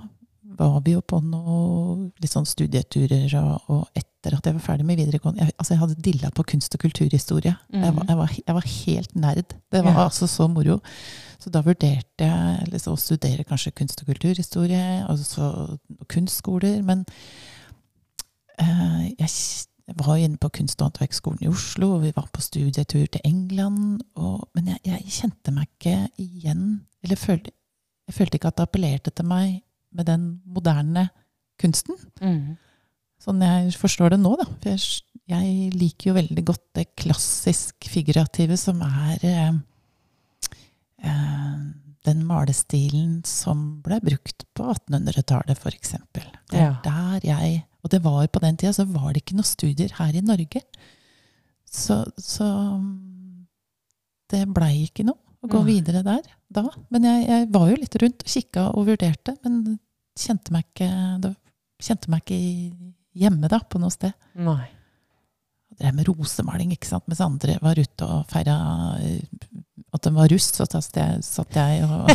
var 0.58 0.80
vi 0.84 0.92
jo 0.94 1.00
på 1.02 1.18
noe 1.24 2.10
litt 2.22 2.30
sånn 2.32 2.46
studieturer, 2.46 3.32
og, 3.40 3.70
og 3.72 3.84
etter 3.98 4.36
at 4.38 4.46
jeg 4.48 4.54
var 4.56 4.64
ferdig 4.64 4.86
med 4.88 4.96
videregående 5.00 5.42
jeg, 5.44 5.52
Altså, 5.58 5.74
jeg 5.74 5.80
hadde 5.82 6.02
dilla 6.06 6.30
på 6.32 6.44
kunst- 6.48 6.74
og 6.76 6.80
kulturhistorie. 6.84 7.52
Jeg, 7.74 7.94
var, 7.96 8.06
jeg, 8.08 8.16
var, 8.20 8.34
jeg 8.46 8.54
var 8.58 8.68
helt 8.70 9.14
nerd. 9.26 9.54
Det 9.72 9.82
var 9.84 9.92
Ja. 9.98 10.04
altså 10.06 10.26
så 10.30 10.46
moro. 10.48 10.78
Så 11.38 11.50
da 11.52 11.60
vurderte 11.66 12.24
jeg 12.30 12.68
liksom, 12.72 12.94
å 12.96 13.00
studere 13.02 13.44
kanskje 13.44 13.74
kunst- 13.76 14.00
og 14.00 14.08
kulturhistorie, 14.08 15.04
og 15.08 15.18
så 15.18 15.50
kunstskoler. 16.08 16.80
Men 16.82 17.04
eh, 18.58 19.12
jeg 19.18 19.30
jeg 19.84 19.98
var 20.00 20.16
inne 20.16 20.38
på 20.40 20.48
Kunst- 20.48 20.80
og 20.80 20.86
håndverksskolen 20.88 21.42
i 21.44 21.48
Oslo, 21.50 21.90
og 21.98 22.06
vi 22.06 22.12
var 22.16 22.30
på 22.32 22.40
studietur 22.40 23.04
til 23.12 23.20
England. 23.22 24.00
Og, 24.16 24.46
men 24.56 24.70
jeg, 24.72 24.78
jeg 24.88 25.10
kjente 25.12 25.52
meg 25.52 25.68
ikke 25.74 26.08
igjen 26.24 26.62
Eller 27.04 27.20
følte, 27.20 27.52
jeg 28.08 28.16
følte 28.16 28.38
ikke 28.38 28.48
at 28.48 28.56
det 28.56 28.64
appellerte 28.64 29.12
til 29.12 29.28
meg 29.28 29.58
med 29.94 30.08
den 30.10 30.28
moderne 30.44 31.08
kunsten. 31.60 31.96
Mm. 32.20 32.56
Sånn 33.22 33.40
jeg 33.44 33.76
forstår 33.80 34.14
det 34.14 34.20
nå, 34.20 34.34
da. 34.40 34.46
For 34.60 34.74
jeg, 34.74 35.04
jeg 35.30 35.70
liker 35.78 36.10
jo 36.10 36.16
veldig 36.18 36.44
godt 36.50 36.64
det 36.76 36.88
klassisk 37.00 37.86
figurative 37.88 38.58
som 38.60 38.82
er 38.84 39.22
eh, 39.24 39.54
eh, 41.06 41.62
den 42.04 42.24
malestilen 42.28 43.22
som 43.28 43.62
ble 43.84 44.00
brukt 44.04 44.44
på 44.56 44.66
1800-tallet, 44.74 45.56
f.eks. 45.56 45.94
Det 46.12 46.26
er 46.58 46.60
Ja. 46.60 46.74
der 46.84 47.24
jeg 47.30 47.62
Og 47.84 47.90
det 47.92 48.00
var 48.04 48.26
på 48.32 48.40
den 48.40 48.56
tida, 48.56 48.72
så 48.72 48.86
var 48.88 49.12
det 49.12 49.20
ikke 49.20 49.34
noen 49.36 49.44
studier 49.44 49.90
her 49.98 50.14
i 50.16 50.22
Norge. 50.24 50.62
Så, 51.68 51.98
så 52.16 52.46
det 54.32 54.46
blei 54.56 54.86
ikke 54.86 55.04
noe 55.04 55.20
å 55.44 55.50
gå 55.52 55.62
videre 55.66 56.02
der 56.06 56.22
da. 56.54 56.64
Men 56.92 57.08
jeg, 57.08 57.24
jeg 57.28 57.48
var 57.54 57.70
jo 57.70 57.80
litt 57.80 57.96
rundt 58.02 58.24
og 58.24 58.30
kikka 58.36 58.68
og 58.72 58.88
vurderte, 58.88 59.36
men 59.44 59.78
kjente 60.18 60.54
meg 60.54 60.66
ikke, 60.68 60.88
det, 61.24 61.34
kjente 61.82 62.12
meg 62.12 62.24
ikke 62.24 62.40
hjemme 63.24 63.50
da, 63.50 63.60
på 63.60 63.80
noe 63.82 63.92
sted. 63.94 64.14
Nei. 64.38 64.62
Jeg 65.74 65.80
drev 65.82 65.96
med 65.98 66.08
rosemaling, 66.10 66.74
ikke 66.76 66.86
sant? 66.86 67.06
mens 67.10 67.22
andre 67.24 67.56
var 67.62 67.78
ute 67.80 68.06
og 68.06 68.28
feira 68.30 68.54
eh, 69.02 69.24
at 69.94 70.06
de 70.06 70.12
var 70.14 70.30
russ. 70.30 70.50
Så 70.54 70.66
satt 70.70 70.98
jeg, 70.98 71.22
satt 71.26 71.58
jeg 71.58 71.82
og, 71.86 72.10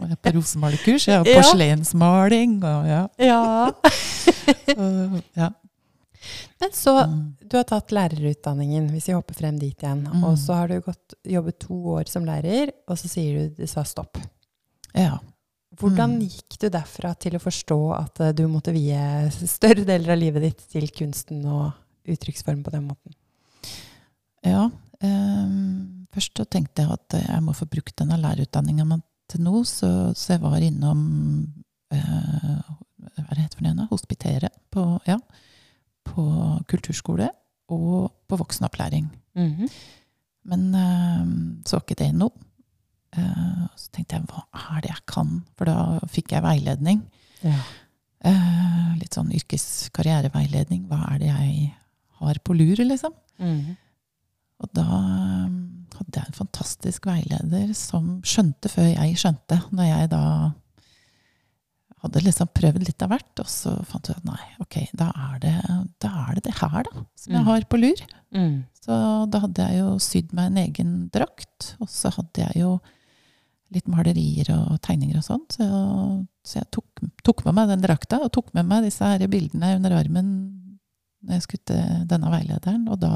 og 0.00 0.12
på 0.20 0.34
rosemalekurs. 0.36 1.08
Jeg 1.08 1.22
har 1.22 1.28
porselensmaling 1.38 2.58
og 2.60 2.90
ja. 2.90 3.02
Ja. 3.24 3.40
Og, 4.70 5.16
ja. 5.36 5.48
Men 6.60 6.72
så 6.76 6.94
Mm. 7.06 7.36
Du 7.50 7.56
har 7.56 7.64
tatt 7.64 7.90
lærerutdanningen, 7.90 8.90
hvis 8.92 9.08
vi 9.08 9.14
hopper 9.16 9.34
frem 9.34 9.58
dit 9.58 9.78
igjen. 9.82 10.04
Mm. 10.06 10.24
Og 10.24 10.36
så 10.38 10.54
har 10.54 10.68
du 10.68 10.80
gått, 10.80 11.14
jobbet 11.26 11.58
to 11.58 11.74
år 11.96 12.08
som 12.08 12.24
lærer, 12.24 12.70
og 12.88 12.98
så 12.98 13.08
sier 13.08 13.38
du 13.48 13.62
du 13.62 13.66
sa 13.66 13.82
stopp. 13.84 14.18
ja. 14.94 15.18
Hvordan 15.80 16.16
Mm. 16.18 16.28
gikk 16.28 16.58
du 16.60 16.68
derfra 16.68 17.14
til 17.18 17.36
å 17.36 17.40
forstå 17.40 17.76
at 17.96 18.20
eh, 18.20 18.32
du 18.32 18.42
måtte 18.48 18.72
vie 18.74 19.30
større 19.30 19.84
deler 19.86 20.12
av 20.12 20.18
livet 20.18 20.42
ditt 20.42 20.64
til 20.68 20.88
kunsten 20.90 21.44
og 21.46 21.72
uttrykksform 22.06 22.62
på 22.66 22.70
den 22.74 22.88
måten? 22.88 23.14
Ja. 24.44 24.68
um, 25.02 26.06
først 26.12 26.36
så 26.36 26.44
tenkte 26.44 26.82
jeg 26.82 26.90
at 26.92 27.16
jeg 27.22 27.42
må 27.42 27.54
få 27.56 27.66
brukt 27.70 27.96
denne 27.96 28.18
lærerutdanninga 28.20 28.84
Men 28.84 29.02
til 29.30 29.40
noe, 29.46 29.64
så, 29.64 30.12
så 30.14 30.34
jeg 30.34 30.42
var 30.42 30.58
innom 30.60 31.46
uh, 31.94 32.60
Hva 33.16 33.30
er 33.30 33.34
det 33.34 33.44
heter 33.46 33.56
for 33.62 33.68
noe? 33.70 33.88
Hospitere 33.90 34.50
på, 34.74 34.84
ja, 35.06 35.16
på 36.06 36.24
kulturskole 36.70 37.28
og 37.70 38.10
på 38.28 38.38
voksenopplæring. 38.40 39.08
Men 40.50 40.62
eh, 40.74 41.26
så 41.68 41.80
ikke 41.82 41.98
det 42.00 42.12
noe. 42.16 42.32
Uh, 43.10 43.66
så 43.74 43.88
tenkte 43.90 44.14
jeg 44.14 44.26
hva 44.30 44.44
er 44.76 44.84
det 44.84 44.92
jeg 44.92 45.02
kan? 45.10 45.30
For 45.58 45.66
da 45.66 45.98
fikk 46.10 46.30
jeg 46.36 46.44
veiledning. 46.44 47.00
Ja. 47.42 47.58
Uh, 48.22 48.92
litt 49.00 49.16
sånn 49.16 49.32
yrkeskarriereveiledning. 49.34 50.84
Hva 50.86 51.00
er 51.08 51.18
det 51.18 51.30
jeg 51.32 51.72
har 52.20 52.40
på 52.46 52.54
lur, 52.54 52.78
liksom? 52.86 53.16
Og 54.60 54.70
da 54.76 54.86
um, 54.86 55.58
hadde 55.96 56.20
jeg 56.20 56.28
en 56.28 56.38
fantastisk 56.38 57.08
veileder 57.10 57.72
som 57.74 58.20
skjønte 58.22 58.70
før 58.70 58.92
jeg 58.92 59.18
skjønte. 59.18 59.58
Når 59.74 59.90
jeg 59.90 60.12
da 60.14 60.24
hadde 62.02 62.22
liksom 62.24 62.48
prøvd 62.56 62.84
litt 62.86 63.02
av 63.04 63.10
hvert, 63.12 63.40
og 63.42 63.48
så 63.52 63.74
fant 63.84 64.08
jeg 64.08 64.16
at 64.16 64.24
nei, 64.24 64.40
ok, 64.64 64.76
da 64.96 65.10
er 65.14 65.38
det 65.42 65.54
da 66.00 66.10
er 66.28 66.34
det, 66.38 66.44
det 66.46 66.54
her 66.60 66.82
da, 66.86 67.02
som 67.16 67.32
jeg 67.34 67.40
Mm. 67.42 67.48
har 67.50 67.66
på 67.68 67.80
lur. 67.80 68.00
Mm. 68.34 68.54
Så 68.80 68.96
da 69.30 69.38
hadde 69.40 69.66
jeg 69.68 69.78
jo 69.82 69.90
sydd 70.00 70.32
meg 70.32 70.46
en 70.50 70.56
egen 70.64 70.94
drakt, 71.12 71.74
og 71.80 71.88
så 71.92 72.10
hadde 72.16 72.46
jeg 72.46 72.62
jo 72.62 72.80
litt 73.70 73.86
malerier 73.86 74.48
og 74.56 74.80
tegninger 74.82 75.18
og 75.20 75.22
sånn. 75.26 75.44
Så, 75.52 75.66
så 76.42 76.58
jeg 76.62 76.70
tok, 76.72 76.86
tok 77.22 77.44
med 77.44 77.54
meg 77.54 77.68
den 77.68 77.84
drakta, 77.84 78.18
og 78.24 78.32
tok 78.32 78.48
med 78.54 78.66
meg 78.66 78.82
disse 78.88 79.04
her 79.04 79.26
bildene 79.30 79.76
under 79.76 79.92
armen 80.00 80.32
når 81.22 81.36
jeg 81.36 81.42
skulle 81.44 81.66
til 81.68 82.06
denne 82.08 82.30
veilederen, 82.32 82.88
og 82.88 82.98
da 83.02 83.12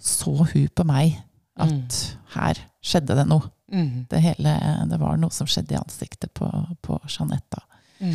så 0.00 0.32
hun 0.52 0.68
på 0.74 0.84
meg 0.88 1.18
at 1.58 1.68
Mm. 1.68 2.16
her 2.34 2.54
skjedde 2.88 3.16
det 3.18 3.26
noe. 3.28 3.50
Mm. 3.72 4.06
Det, 4.08 4.20
hele, 4.24 4.54
det 4.88 4.98
var 5.00 5.18
noe 5.20 5.34
som 5.34 5.48
skjedde 5.50 5.76
i 5.76 5.80
ansiktet 5.80 6.32
på, 6.38 6.48
på 6.84 6.96
Jeanette. 7.06 7.60
Mm. 8.00 8.14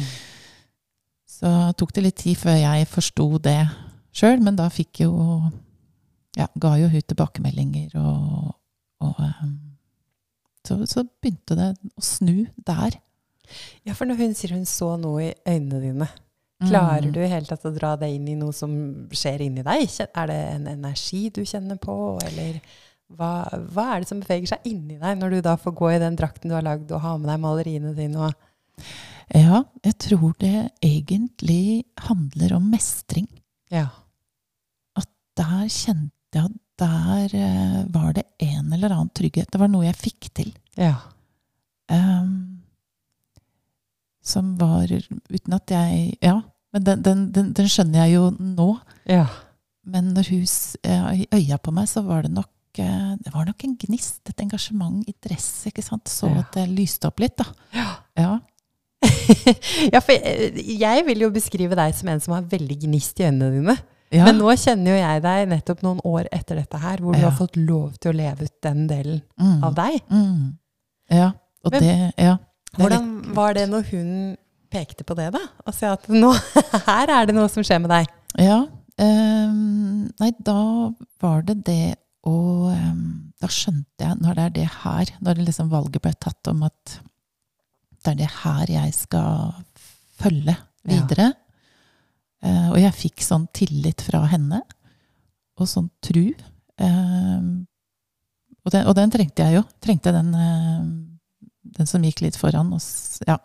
Så 1.30 1.52
tok 1.78 1.94
det 1.96 2.06
litt 2.08 2.20
tid 2.24 2.40
før 2.40 2.58
jeg 2.58 2.88
forsto 2.90 3.28
det 3.44 3.60
sjøl, 4.16 4.42
men 4.46 4.58
da 4.60 4.70
fikk 4.74 5.04
jo 5.06 5.14
Ja, 6.34 6.48
ga 6.58 6.72
jo 6.82 6.88
hun 6.90 7.04
tilbakemeldinger 7.06 7.92
og, 8.02 8.56
og 9.06 9.20
um, 9.22 9.52
så, 10.66 10.80
så 10.90 11.04
begynte 11.22 11.54
det 11.60 11.68
å 11.94 12.02
snu 12.02 12.48
der. 12.66 12.96
Ja, 13.86 13.94
for 13.94 14.10
når 14.10 14.18
hun 14.24 14.34
sier 14.38 14.56
hun 14.56 14.64
så 14.66 14.96
noe 14.98 15.28
i 15.28 15.34
øynene 15.46 15.82
dine, 15.84 16.08
klarer 16.64 17.06
Mm. 17.06 17.12
du 17.14 17.20
i 17.22 17.28
hele 17.30 17.46
tatt 17.46 17.66
å 17.68 17.74
dra 17.76 17.92
det 18.00 18.10
inn 18.16 18.32
i 18.32 18.38
noe 18.40 18.56
som 18.56 18.74
skjer 19.14 19.44
inni 19.46 19.62
deg? 19.68 19.84
Er 20.16 20.30
det 20.32 20.40
en 20.56 20.68
energi 20.72 21.28
du 21.36 21.44
kjenner 21.46 21.78
på, 21.78 21.98
eller 22.26 22.62
hva, 23.14 23.44
hva 23.74 23.86
er 23.94 24.04
det 24.04 24.10
som 24.10 24.22
beveger 24.24 24.54
seg 24.54 24.68
inni 24.70 24.98
deg 25.02 25.20
når 25.20 25.36
du 25.36 25.42
da 25.46 25.56
får 25.60 25.76
gå 25.78 25.92
i 25.94 26.02
den 26.02 26.16
drakten 26.20 26.50
du 26.50 26.56
har 26.58 26.66
lagd, 26.66 26.92
og 26.92 27.04
ha 27.04 27.16
med 27.18 27.30
deg 27.30 27.42
maleriene 27.44 27.94
dine? 27.98 28.32
Ja, 29.34 29.64
jeg 29.86 29.98
tror 30.02 30.34
det 30.42 30.70
egentlig 30.84 31.84
handler 32.08 32.58
om 32.58 32.72
mestring. 32.72 33.28
ja. 33.72 33.90
At 34.98 35.10
Der 35.38 35.68
kjente 35.70 36.14
jeg 36.34 36.46
at 36.46 36.60
der 36.82 37.36
eh, 37.38 37.86
var 37.94 38.14
det 38.14 38.24
en 38.42 38.74
eller 38.74 38.90
annen 38.90 39.10
trygghet. 39.14 39.52
Det 39.52 39.60
var 39.62 39.70
noe 39.70 39.86
jeg 39.86 40.00
fikk 40.00 40.30
til. 40.34 40.50
Ja. 40.78 40.96
Um, 41.92 42.64
som 44.24 44.56
var 44.58 44.88
Uten 44.88 45.54
at 45.54 45.70
jeg 45.70 46.16
Ja, 46.24 46.40
men 46.74 46.84
den, 46.88 47.02
den, 47.04 47.26
den, 47.36 47.52
den 47.54 47.68
skjønner 47.70 48.06
jeg 48.06 48.16
jo 48.16 48.30
nå. 48.40 48.70
Ja. 49.06 49.28
Men 49.86 50.14
når 50.16 50.30
hun 50.32 50.46
eh, 50.88 51.26
øya 51.36 51.60
på 51.62 51.74
meg, 51.76 51.90
så 51.92 52.02
var 52.02 52.24
det 52.24 52.32
nok 52.34 52.50
det 52.82 53.34
var 53.34 53.46
nok 53.46 53.64
en 53.64 53.76
gnist, 53.78 54.22
et 54.30 54.42
engasjement, 54.42 55.04
interesse. 55.08 55.68
ikke 55.70 55.84
sant? 55.84 56.06
Så 56.10 56.28
Ja. 56.30 56.40
at 56.40 56.52
det 56.54 56.70
lyste 56.70 57.06
opp 57.08 57.20
litt, 57.20 57.36
da. 57.38 57.46
Ja. 57.74 57.90
Ja. 58.18 58.40
ja, 59.94 60.00
for 60.00 60.14
jeg, 60.16 60.54
jeg 60.80 61.06
vil 61.06 61.20
jo 61.26 61.30
beskrive 61.30 61.76
deg 61.76 61.94
som 61.96 62.08
en 62.10 62.20
som 62.24 62.34
har 62.38 62.44
veldig 62.44 62.78
gnist 62.86 63.20
i 63.20 63.26
øynene 63.28 63.52
dine. 63.52 63.78
ja. 64.14 64.26
Men 64.26 64.38
nå 64.40 64.50
kjenner 64.56 64.94
jo 64.94 65.00
jeg 65.02 65.22
deg 65.26 65.48
nettopp 65.50 65.82
noen 65.84 66.00
år 66.06 66.28
etter 66.32 66.56
dette 66.56 66.78
her, 66.80 66.98
hvor 67.04 67.14
du 67.14 67.20
har 67.22 67.36
fått 67.38 67.56
lov 67.58 67.98
til 68.00 68.14
å 68.14 68.16
leve 68.16 68.44
ut 68.48 68.62
den 68.62 68.88
delen 68.88 69.22
Mm. 69.40 69.64
av 69.64 69.76
deg. 69.76 70.00
Mm. 70.10 70.58
Ja. 71.12 71.32
Og 71.66 71.72
Men- 71.72 71.82
det 71.82 72.14
Ja. 72.18 72.38
det 72.38 72.80
Hvordan 72.80 73.22
litt 73.24 73.36
var 73.36 73.54
det 73.54 73.70
når 73.70 73.84
hun 73.92 74.38
pekte 74.72 75.04
på 75.04 75.16
det, 75.16 75.32
da? 75.34 75.40
Og 75.68 75.74
sa 75.74 75.94
at 75.94 76.08
nå, 76.08 76.32
her 76.88 77.10
er 77.10 77.26
det 77.26 77.36
noe 77.36 77.48
som 77.50 77.62
skjer 77.64 77.80
med 77.82 77.90
deg. 77.90 78.08
Ja. 78.40 78.66
Um, 79.00 80.10
nei, 80.20 80.32
da 80.42 80.92
var 81.20 81.42
det 81.42 81.64
det 81.66 81.96
å 82.30 82.36
um, 82.72 83.32
Da 83.42 83.50
skjønte 83.52 84.06
jeg, 84.06 84.18
når 84.24 84.38
det 84.38 84.44
er 84.44 84.54
det 84.56 84.68
her, 84.84 85.10
når 85.20 85.36
det 85.40 85.46
liksom 85.50 85.72
valget 85.74 86.02
ble 86.06 86.14
tatt 86.24 86.48
om 86.48 86.62
at 86.64 86.94
det 88.04 88.12
er 88.14 88.20
det 88.22 88.30
her 88.44 88.72
jeg 88.72 88.94
skal 88.96 89.54
følge 90.20 90.56
Ja. 90.56 90.94
videre. 90.94 91.34
Eh, 92.44 92.70
og 92.72 92.78
jeg 92.80 92.96
fikk 92.96 93.24
sånn 93.24 93.46
tillit 93.56 94.02
fra 94.04 94.26
henne, 94.28 94.62
og 95.60 95.68
sånn 95.68 95.90
tru. 96.04 96.34
Uh, 96.82 97.64
og, 98.66 98.72
den, 98.74 98.88
og 98.90 98.96
den 98.98 99.12
trengte 99.14 99.46
jeg 99.46 99.60
jo. 99.60 99.64
Trengte 99.84 100.12
den, 100.16 100.32
uh, 100.36 101.48
den 101.78 101.88
som 101.88 102.04
gikk 102.04 102.24
litt 102.26 102.40
foran. 102.40 102.72
Og 102.76 103.28
ja, 103.28 103.38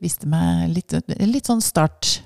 viste 0.00 0.28
meg 0.30 0.70
litt, 0.72 0.94
litt 1.20 1.50
sånn 1.50 1.60
start. 1.64 2.20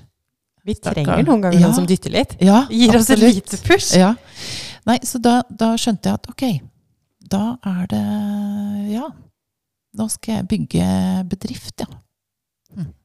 Vi 0.67 0.75
trenger 0.75 1.23
noen 1.25 1.41
ganger 1.47 1.59
Ja. 1.59 1.65
noen 1.67 1.75
som 1.75 1.87
dytter 1.89 2.13
litt. 2.13 2.35
Ja, 2.43 2.65
Gir 2.69 2.95
oss 2.99 3.09
et 3.09 3.19
lite 3.23 3.57
push. 3.65 3.95
Ja. 3.97 4.13
Nei, 4.89 4.97
så 5.05 5.21
da, 5.21 5.39
da 5.49 5.73
skjønte 5.77 6.09
jeg 6.09 6.19
at 6.19 6.29
ok, 6.31 6.45
da 7.29 7.43
er 7.69 7.89
det 7.91 8.03
Ja, 8.95 9.09
nå 9.99 10.07
skal 10.09 10.39
jeg 10.39 10.47
bygge 10.49 10.85
bedrift, 11.29 11.83
ja. 11.85 11.89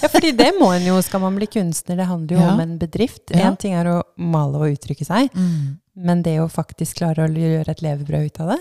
Ja, 0.00 0.08
fordi 0.10 0.32
det 0.34 0.48
må 0.58 0.72
en 0.74 0.88
jo, 0.88 0.96
skal 1.06 1.20
man 1.22 1.36
bli 1.38 1.46
kunstner. 1.46 2.00
Det 2.00 2.06
handler 2.08 2.34
jo 2.34 2.40
Ja. 2.42 2.48
om 2.54 2.60
en 2.64 2.72
bedrift. 2.80 3.30
Ja. 3.30 3.52
Ting 3.54 3.76
er 3.78 3.86
å 3.86 3.98
male 4.18 4.58
og 4.58 4.72
uttrykke 4.74 5.06
seg, 5.06 5.30
men 5.94 6.22
det 6.26 6.38
å 6.42 6.48
faktisk 6.50 6.98
klare 6.98 7.28
å 7.28 7.30
gjøre 7.30 7.68
et 7.70 7.82
levebrød 7.84 8.26
ut 8.26 8.40
av 8.42 8.50
det 8.54 8.58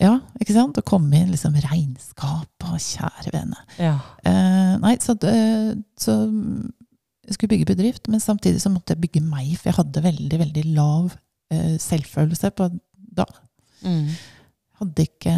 Ja, 0.00 0.14
ikke 0.40 0.54
sant? 0.56 0.78
Å 0.80 0.82
komme 0.82 1.20
inn 1.20 1.30
liksom 1.30 1.54
regnskap 1.54 2.64
og 2.66 2.78
kjære 2.82 3.30
vene. 3.34 3.60
Ja. 3.78 3.98
Eh, 4.26 4.72
nei, 4.82 4.96
så, 5.04 5.14
det, 5.14 5.34
så 6.00 6.16
jeg 7.28 7.36
skulle 7.36 7.52
bygge 7.52 7.68
bedrift, 7.74 8.08
men 8.08 8.20
samtidig 8.24 8.60
så 8.64 8.72
måtte 8.74 8.96
jeg 8.96 9.04
bygge 9.04 9.22
meg, 9.22 9.52
for 9.60 9.70
jeg 9.70 9.78
hadde 9.78 10.02
veldig, 10.02 10.40
veldig 10.46 10.64
lav 10.74 11.12
eh, 11.12 11.23
selvfølelse 11.78 12.50
på 12.56 12.68
da. 13.14 13.24
Mm. 13.84 14.08
Hadde 14.80 15.04
ikke 15.06 15.34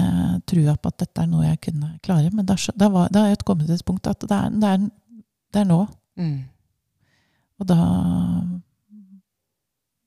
trua 0.48 0.76
på 0.80 0.88
at 0.88 0.98
dette 1.02 1.22
er 1.22 1.26
noe 1.28 1.44
jeg 1.44 1.60
kunne 1.66 1.98
klare, 2.02 2.30
men 2.32 2.46
da, 2.46 2.56
da, 2.76 2.88
var, 2.88 3.08
da 3.12 3.24
har 3.26 3.28
jeg 3.34 3.42
kommet 3.44 3.66
til 3.66 3.74
et 3.76 3.84
punkt 3.84 4.06
at 4.06 4.20
det 4.24 4.32
er, 4.32 4.50
det 4.50 4.70
er, 4.70 4.86
det 5.52 5.60
er 5.60 5.68
nå. 5.68 5.80
Mm. 6.16 6.38
Og 7.60 7.66
da 7.66 7.80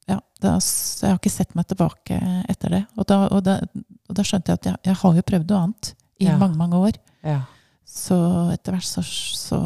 Ja, 0.09 0.17
da, 0.41 0.55
jeg 0.57 1.11
har 1.11 1.19
ikke 1.19 1.29
sett 1.29 1.51
meg 1.57 1.67
tilbake 1.69 2.17
etter 2.49 2.73
det. 2.73 2.81
Og 2.97 3.05
da, 3.05 3.19
og 3.29 3.43
da, 3.45 3.59
og 4.09 4.15
da 4.17 4.23
skjønte 4.25 4.49
jeg 4.49 4.57
at 4.61 4.65
jeg, 4.71 4.79
jeg 4.89 4.97
har 5.03 5.17
jo 5.19 5.25
prøvd 5.27 5.51
noe 5.51 5.59
annet 5.67 5.91
i 6.19 6.25
Ja. 6.25 6.37
mange, 6.41 6.57
mange 6.57 6.79
år. 6.87 6.97
Ja. 7.23 7.43
Så 7.85 8.17
etter 8.53 8.73
hvert 8.73 8.87
så, 8.89 9.03
så 9.05 9.59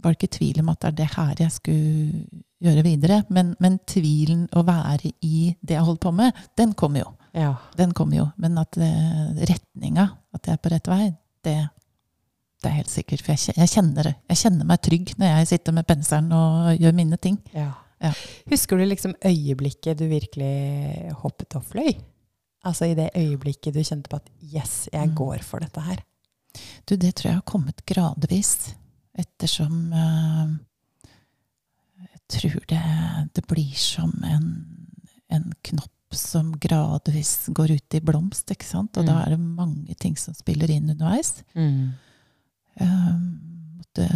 var 0.00 0.12
det 0.12 0.18
ikke 0.20 0.36
tvil 0.36 0.60
om 0.60 0.68
at 0.74 0.80
det 0.82 0.88
er 0.90 0.98
det 1.00 1.08
her 1.16 1.34
jeg 1.46 1.52
skulle 1.56 2.44
gjøre 2.60 2.82
videre. 2.86 3.22
Men, 3.32 3.54
men 3.60 3.78
tvilen 3.88 4.46
å 4.56 4.62
være 4.66 5.12
i 5.24 5.54
det 5.60 5.76
jeg 5.78 5.86
holder 5.86 6.02
på 6.06 6.12
med, 6.20 6.40
den 6.60 6.72
kommer 6.78 7.04
jo. 7.04 7.10
Ja. 7.36 7.52
Den 7.78 7.92
kommer 7.96 8.16
jo. 8.20 8.28
Men 8.42 8.58
at 8.60 8.76
eh, 8.76 9.44
retninga, 9.50 10.08
at 10.34 10.46
jeg 10.48 10.56
er 10.58 10.62
på 10.64 10.72
rett 10.72 10.88
vei, 10.90 11.04
det, 11.46 11.54
det 12.62 12.70
er 12.70 12.76
helt 12.80 12.90
sikkert. 12.92 13.22
For 13.24 13.32
jeg, 13.36 13.54
jeg 13.56 13.70
kjenner 13.72 14.10
det. 14.10 14.14
Jeg 14.32 14.42
kjenner 14.44 14.68
meg 14.68 14.82
trygg 14.84 15.14
når 15.20 15.32
jeg 15.38 15.50
sitter 15.54 15.76
med 15.78 15.86
penselen 15.88 16.32
og 16.36 16.74
gjør 16.80 16.96
mine 16.98 17.16
ting. 17.22 17.38
Ja. 17.54 17.70
Ja. 18.00 18.14
Husker 18.48 18.78
du 18.80 18.86
liksom 18.88 19.12
øyeblikket 19.28 19.98
du 20.00 20.06
virkelig 20.08 21.12
hoppet 21.20 21.52
og 21.58 21.66
fløy? 21.68 21.90
Altså 22.64 22.86
i 22.88 22.94
det 22.96 23.10
øyeblikket 23.16 23.74
du 23.76 23.80
kjente 23.84 24.08
på 24.12 24.16
at 24.20 24.30
yes, 24.40 24.86
jeg 24.92 25.08
Mm. 25.10 25.14
går 25.16 25.42
for 25.44 25.60
dette 25.60 25.80
her. 25.84 26.00
Du, 26.88 26.96
det 26.96 27.14
tror 27.16 27.28
jeg 27.30 27.38
har 27.38 27.46
kommet 27.48 27.84
gradvis. 27.88 28.74
Ettersom 29.20 29.92
Jeg 29.92 30.48
tror 32.30 32.62
det, 32.70 32.80
det 33.36 33.44
blir 33.50 33.74
som 33.78 34.12
en, 34.24 34.46
en 35.30 35.48
knopp 35.70 36.14
som 36.16 36.52
gradvis 36.58 37.46
går 37.54 37.76
ut 37.76 37.94
i 37.94 38.00
blomst, 38.02 38.50
ikke 38.50 38.66
sant? 38.66 38.96
Og 38.98 39.06
da 39.06 39.12
Mm. 39.14 39.20
er 39.22 39.30
det 39.36 39.40
mange 39.40 39.94
ting 40.02 40.16
som 40.18 40.34
spiller 40.34 40.70
inn 40.74 40.90
underveis. 40.90 41.42
Eh, 41.54 43.12
måtte 43.78 44.08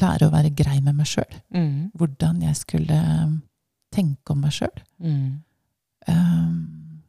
lære 0.00 0.26
å 0.28 0.32
være 0.32 0.50
grei 0.56 0.80
med 0.82 0.96
meg 0.98 1.06
sjøl. 1.06 1.36
Mm. 1.54 1.90
Hvordan 1.98 2.40
jeg 2.42 2.56
skulle 2.58 2.98
tenke 3.94 4.32
om 4.34 4.40
meg 4.42 4.54
sjøl. 4.56 4.80
Mm. 4.98 5.42
Um, 6.08 7.02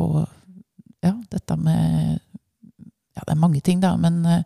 og 0.00 0.28
ja, 1.04 1.14
dette 1.32 1.56
med 1.60 2.20
Ja, 3.16 3.24
det 3.26 3.34
er 3.34 3.40
mange 3.42 3.60
ting, 3.60 3.80
da, 3.82 3.96
men, 4.00 4.20
eh, 4.24 4.42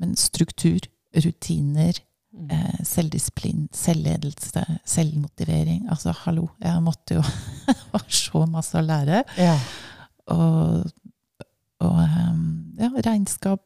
men 0.00 0.16
struktur, 0.18 0.80
rutiner, 1.14 1.98
Mm. 2.30 2.50
eh, 2.54 2.82
selvdisiplin, 2.86 3.64
selvledelse, 3.74 4.62
selvmotivering. 4.86 5.88
Altså, 5.90 6.12
hallo, 6.24 6.44
jeg 6.62 6.82
måtte 6.82 7.16
jo 7.18 7.22
ha 7.92 8.00
så 8.06 8.44
masse 8.46 8.78
å 8.78 8.84
lære. 8.86 9.24
Ja. 9.36 9.56
Og, 10.30 10.84
og 11.82 11.96
um, 11.98 12.44
ja, 12.78 12.90
regnskap, 13.02 13.64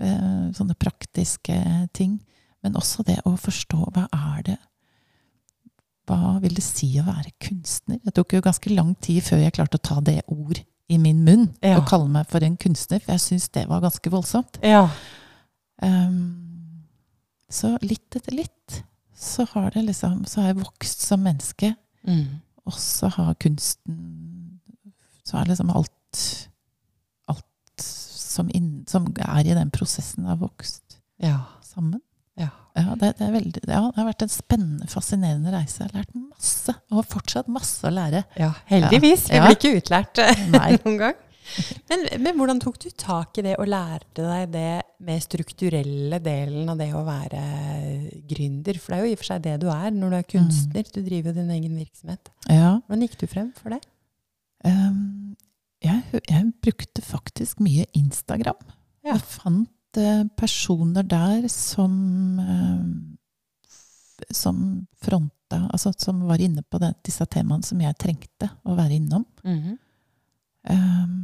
eh, 0.00 0.46
sånne 0.56 0.74
praktiske 0.80 1.58
ting. 1.92 2.16
Men 2.64 2.78
også 2.80 3.04
det 3.04 3.18
å 3.28 3.34
forstå 3.38 3.82
hva 3.94 4.06
er 4.16 4.40
det 4.48 4.56
Hva 6.08 6.36
vil 6.42 6.54
det 6.56 6.62
si 6.64 6.88
å 7.00 7.04
være 7.06 7.32
kunstner? 7.42 7.98
Det 8.02 8.14
tok 8.16 8.32
jo 8.36 8.40
ganske 8.46 8.70
lang 8.72 8.94
tid 9.02 9.20
før 9.26 9.40
jeg 9.42 9.54
klarte 9.58 9.76
å 9.80 9.82
ta 9.82 10.00
det 10.06 10.20
ord 10.30 10.60
i 10.88 10.98
min 11.02 11.20
munn 11.26 11.48
Ja. 11.62 11.76
og 11.80 11.88
kalle 11.90 12.06
meg 12.08 12.28
for 12.30 12.42
en 12.46 12.56
kunstner, 12.56 13.00
for 13.02 13.12
jeg 13.16 13.24
syns 13.24 13.48
det 13.52 13.64
var 13.68 13.82
ganske 13.84 14.10
voldsomt. 14.10 14.60
ja. 14.62 14.88
Um, 15.82 16.45
så 17.50 17.76
litt 17.82 18.16
etter 18.18 18.34
litt 18.34 18.82
så 19.16 19.46
har 19.54 19.70
det 19.72 19.84
liksom 19.86 20.26
Så 20.28 20.40
har 20.42 20.50
jeg 20.52 20.58
vokst 20.64 21.00
som 21.06 21.22
menneske, 21.24 21.74
Mm. 22.06 22.40
og 22.66 22.72
så 22.78 23.08
har 23.10 23.34
kunsten 23.34 24.60
Så 25.24 25.38
er 25.40 25.46
liksom 25.48 25.70
alt 25.70 26.48
Alt 27.28 27.82
som, 27.82 28.50
inn, 28.54 28.84
som 28.88 29.08
er 29.18 29.40
i 29.46 29.54
den 29.56 29.70
prosessen, 29.70 30.26
har 30.26 30.36
vokst 30.36 30.98
Ja. 31.18 31.38
sammen. 31.62 32.00
Ja. 32.36 32.50
Ja, 32.76 32.94
det, 32.94 33.14
det, 33.18 33.24
er 33.26 33.32
veldig, 33.32 33.60
ja, 33.66 33.80
det 33.90 33.96
har 33.96 34.04
vært 34.10 34.22
en 34.26 34.28
spennende, 34.28 34.86
fascinerende 34.92 35.50
reise. 35.54 35.80
Jeg 35.80 35.88
har 35.90 36.02
lært 36.02 36.14
masse, 36.14 36.74
og 36.90 36.98
har 36.98 37.06
fortsatt 37.08 37.48
masse 37.48 37.80
å 37.88 37.90
lære. 37.90 38.24
ja. 38.36 38.50
Heldigvis. 38.68 39.30
Vi 39.30 39.40
blir 39.40 39.56
ikke 39.56 39.72
utlært 39.80 40.20
noen 40.84 40.98
gang. 41.00 41.14
Men, 41.90 42.04
men 42.24 42.36
hvordan 42.38 42.60
tok 42.62 42.78
du 42.82 42.88
tak 42.98 43.38
i 43.38 43.44
det 43.46 43.54
og 43.60 43.68
lærte 43.70 44.24
deg 44.24 44.50
det 44.54 44.70
mer 45.06 45.20
strukturelle 45.22 46.18
delen 46.24 46.68
av 46.72 46.80
det 46.80 46.88
å 46.96 47.04
være 47.06 47.42
gründer? 48.28 48.80
For 48.82 48.92
det 48.92 48.98
er 48.98 49.04
jo 49.04 49.10
i 49.12 49.16
og 49.16 49.20
for 49.22 49.30
seg 49.30 49.44
det 49.46 49.54
du 49.62 49.68
er 49.72 49.90
når 49.94 50.12
du 50.12 50.18
er 50.18 50.26
kunstner. 50.34 50.88
Du 50.90 51.00
driver 51.06 51.30
jo 51.30 51.36
din 51.38 51.52
egen 51.56 51.76
virksomhet. 51.78 52.32
Ja, 52.50 52.72
Hvordan 52.86 53.06
gikk 53.06 53.18
du 53.22 53.26
frem 53.30 53.52
for 53.58 53.76
det? 53.76 53.82
um, 54.66 55.36
jeg, 55.84 56.20
jeg 56.26 56.46
brukte 56.64 57.02
faktisk 57.04 57.60
mye 57.62 57.84
Instagram. 57.94 58.58
Ja. 59.06 59.14
Jeg 59.14 59.22
fant 59.30 60.00
uh, 60.00 60.24
personer 60.40 61.06
der 61.06 61.46
som 61.52 61.92
uh, 62.42 63.16
som 64.32 64.86
fronta 65.04 65.60
Altså 65.70 65.92
som 65.94 66.24
var 66.26 66.40
inne 66.42 66.64
på 66.66 66.78
det, 66.82 66.88
disse 67.06 67.22
temaene 67.30 67.62
som 67.62 67.78
jeg 67.78 67.94
trengte 68.02 68.48
å 68.66 68.74
være 68.74 68.96
innom. 68.98 69.22
Mhm. 69.46 69.76
Um, 70.70 71.14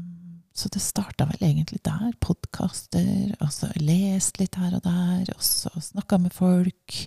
så 0.54 0.68
det 0.68 0.82
starta 0.84 1.26
vel 1.30 1.46
egentlig 1.48 1.80
der. 1.84 2.12
Podkaster, 2.20 3.32
og 3.40 3.52
så 3.54 3.70
lest 3.80 4.38
litt 4.40 4.58
her 4.60 4.76
og 4.76 4.84
der, 4.84 5.32
og 5.34 5.42
så 5.44 5.72
snakka 5.80 6.18
med 6.22 6.34
folk. 6.36 6.98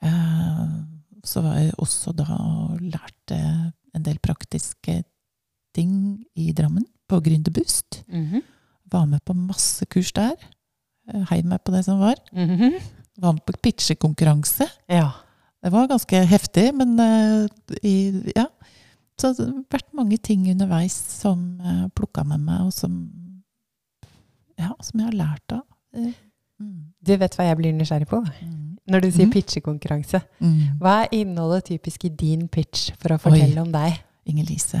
Uh, 0.00 0.80
så 1.24 1.42
var 1.44 1.58
jeg 1.60 1.76
også 1.78 2.14
da 2.16 2.26
og 2.32 2.80
lærte 2.80 3.40
en 3.94 4.06
del 4.06 4.18
praktiske 4.22 5.02
ting 5.76 5.92
i 6.38 6.52
Drammen, 6.56 6.86
på 7.10 7.20
Gründerbust. 7.20 8.04
Mm 8.08 8.26
-hmm. 8.26 8.42
Var 8.90 9.04
med 9.04 9.20
på 9.24 9.32
masse 9.32 9.86
kurs 9.86 10.12
der. 10.12 10.34
Hei 11.10 11.24
Heiv 11.30 11.44
meg 11.44 11.62
på 11.64 11.72
det 11.72 11.84
som 11.84 11.98
var. 11.98 12.14
Mhm. 12.32 12.78
Var 13.18 13.32
med 13.32 13.44
på 13.46 13.52
pitchekonkurranse. 13.62 14.66
Ja. 14.88 15.10
Det 15.62 15.72
var 15.72 15.86
ganske 15.86 16.24
heftig, 16.24 16.74
men 16.74 17.00
uh, 17.00 17.48
i, 17.82 18.32
ja. 18.36 18.46
Så 19.20 19.34
det 19.36 19.46
har 19.46 19.64
vært 19.76 19.90
mange 19.96 20.16
ting 20.24 20.46
underveis 20.52 20.96
som 21.20 21.42
jeg 21.60 21.90
plukka 21.98 22.24
med 22.24 22.40
meg, 22.46 22.68
og 22.68 22.72
som 22.74 22.98
ja, 24.60 24.74
som 24.84 25.00
jeg 25.00 25.08
har 25.08 25.16
lært 25.16 25.54
av. 25.56 25.64
Eh, 25.96 26.12
mm, 26.60 26.76
Du 27.00 27.14
vet 27.16 27.36
hva 27.36 27.46
jeg 27.48 27.56
blir 27.60 27.72
nysgjerrig 27.76 28.08
på? 28.10 28.20
mm, 28.20 28.76
Når 28.92 29.00
du 29.04 29.08
sier 29.10 29.28
mm. 29.28 29.32
pitchekonkurranse. 29.32 30.20
mm. 30.40 30.60
Hva 30.82 31.02
er 31.04 31.14
innholdet 31.16 31.70
typisk 31.70 32.04
i 32.04 32.12
din 32.12 32.46
pitch 32.48 32.90
for 33.00 33.14
å 33.16 33.20
fortelle 33.22 33.60
om 33.62 33.72
deg? 33.72 34.00
Inger-Lise. 34.30 34.78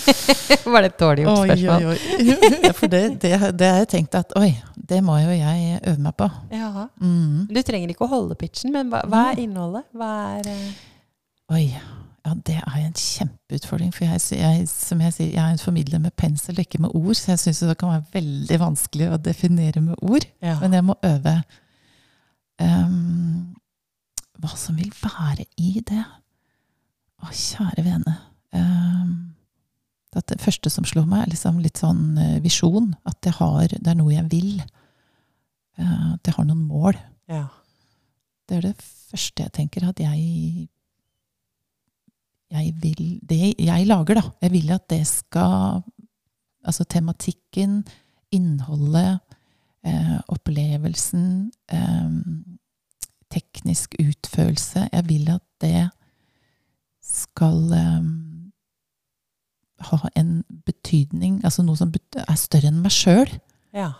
Var 0.72 0.84
det 0.84 0.90
et 0.92 1.00
dårlig 1.00 1.24
oppspørsmål? 1.28 1.88
Oi, 1.90 1.96
oi. 1.96 2.36
Ja, 2.68 2.70
For 2.72 2.86
det, 2.88 3.00
det, 3.20 3.32
det 3.58 3.66
har 3.68 3.80
jeg 3.82 3.88
tenkt 3.92 4.14
at 4.16 4.30
oi, 4.38 4.52
det 4.76 5.02
må 5.04 5.18
jo 5.20 5.34
jeg 5.34 5.80
øve 5.82 5.98
meg 6.06 6.14
på. 6.16 6.30
Ja. 6.54 6.86
Mm. 7.02 7.48
Du 7.50 7.60
trenger 7.66 7.92
ikke 7.92 8.06
å 8.06 8.12
holde 8.14 8.38
pitchen, 8.40 8.72
men 8.72 8.92
hva, 8.92 9.02
hva 9.10 9.24
er 9.32 9.42
innholdet? 9.42 9.90
Hva 9.92 10.12
er 10.38 10.48
uh... 10.54 10.86
Oi. 11.58 11.66
Ja, 12.30 12.36
det 12.46 12.56
er 12.60 12.76
en 12.78 12.94
kjempeutfordring. 12.94 13.90
For 13.94 14.06
jeg, 14.06 14.20
jeg, 14.38 14.68
som 14.70 15.00
jeg 15.02 15.14
sier, 15.16 15.32
jeg 15.32 15.42
er 15.42 15.54
en 15.56 15.62
formidler 15.62 16.02
med 16.02 16.14
pensel, 16.20 16.60
ikke 16.62 16.78
med 16.82 16.94
ord. 16.94 17.16
Så 17.18 17.32
jeg 17.32 17.42
syns 17.42 17.62
det 17.66 17.78
kan 17.80 17.90
være 17.90 18.06
veldig 18.14 18.60
vanskelig 18.62 19.08
å 19.10 19.18
definere 19.18 19.82
med 19.82 19.98
ord. 20.02 20.26
ja. 20.44 20.58
Men 20.62 20.76
jeg 20.78 20.86
må 20.86 20.96
øve 21.06 21.34
um, 22.62 23.56
hva 24.40 24.54
som 24.56 24.78
vil 24.78 24.92
være 25.02 25.48
i 25.58 25.82
det. 25.90 26.04
Å, 27.20 27.32
kjære 27.34 27.84
vene. 27.84 28.16
Um, 28.54 29.16
det 30.14 30.40
første 30.42 30.70
som 30.70 30.86
slår 30.86 31.06
meg, 31.06 31.24
er 31.24 31.34
liksom 31.34 31.60
litt 31.62 31.78
sånn 31.78 32.18
eh, 32.18 32.38
visjon. 32.42 32.92
At 33.06 33.22
jeg 33.26 33.36
har, 33.38 33.70
det 33.70 33.92
er 33.92 33.98
noe 33.98 34.14
jeg 34.14 34.26
vil. 34.32 34.60
Eh, 35.78 36.06
at 36.14 36.26
jeg 36.26 36.36
har 36.36 36.46
noen 36.48 36.66
mål. 36.66 36.98
ja. 37.30 37.48
Det 38.50 38.56
er 38.58 38.64
det 38.72 38.82
første 38.82 39.44
jeg 39.44 39.52
tenker 39.54 39.84
at 39.86 40.00
jeg 40.02 40.64
jeg 42.50 42.74
vil 42.82 43.20
Det 43.22 43.54
jeg 43.58 43.86
lager, 43.86 44.14
da. 44.20 44.22
Jeg 44.42 44.52
vil 44.52 44.70
at 44.74 44.88
det 44.90 45.06
skal 45.06 45.82
Altså 46.60 46.84
tematikken, 46.84 47.86
innholdet, 48.30 49.20
eh, 49.84 50.18
opplevelsen, 50.28 51.50
eh, 51.72 52.10
teknisk 53.32 53.94
utførelse 53.98 54.88
Jeg 54.92 55.08
vil 55.08 55.30
at 55.30 55.46
det 55.60 55.88
skal 57.00 57.72
eh, 57.72 58.02
ha 59.80 60.08
en 60.16 60.44
betydning, 60.66 61.40
altså 61.44 61.64
noe 61.64 61.76
som 61.76 61.92
er 62.12 62.36
større 62.36 62.68
enn 62.68 62.82
meg 62.84 62.92
sjøl. 62.92 63.32
ja. 63.72 63.92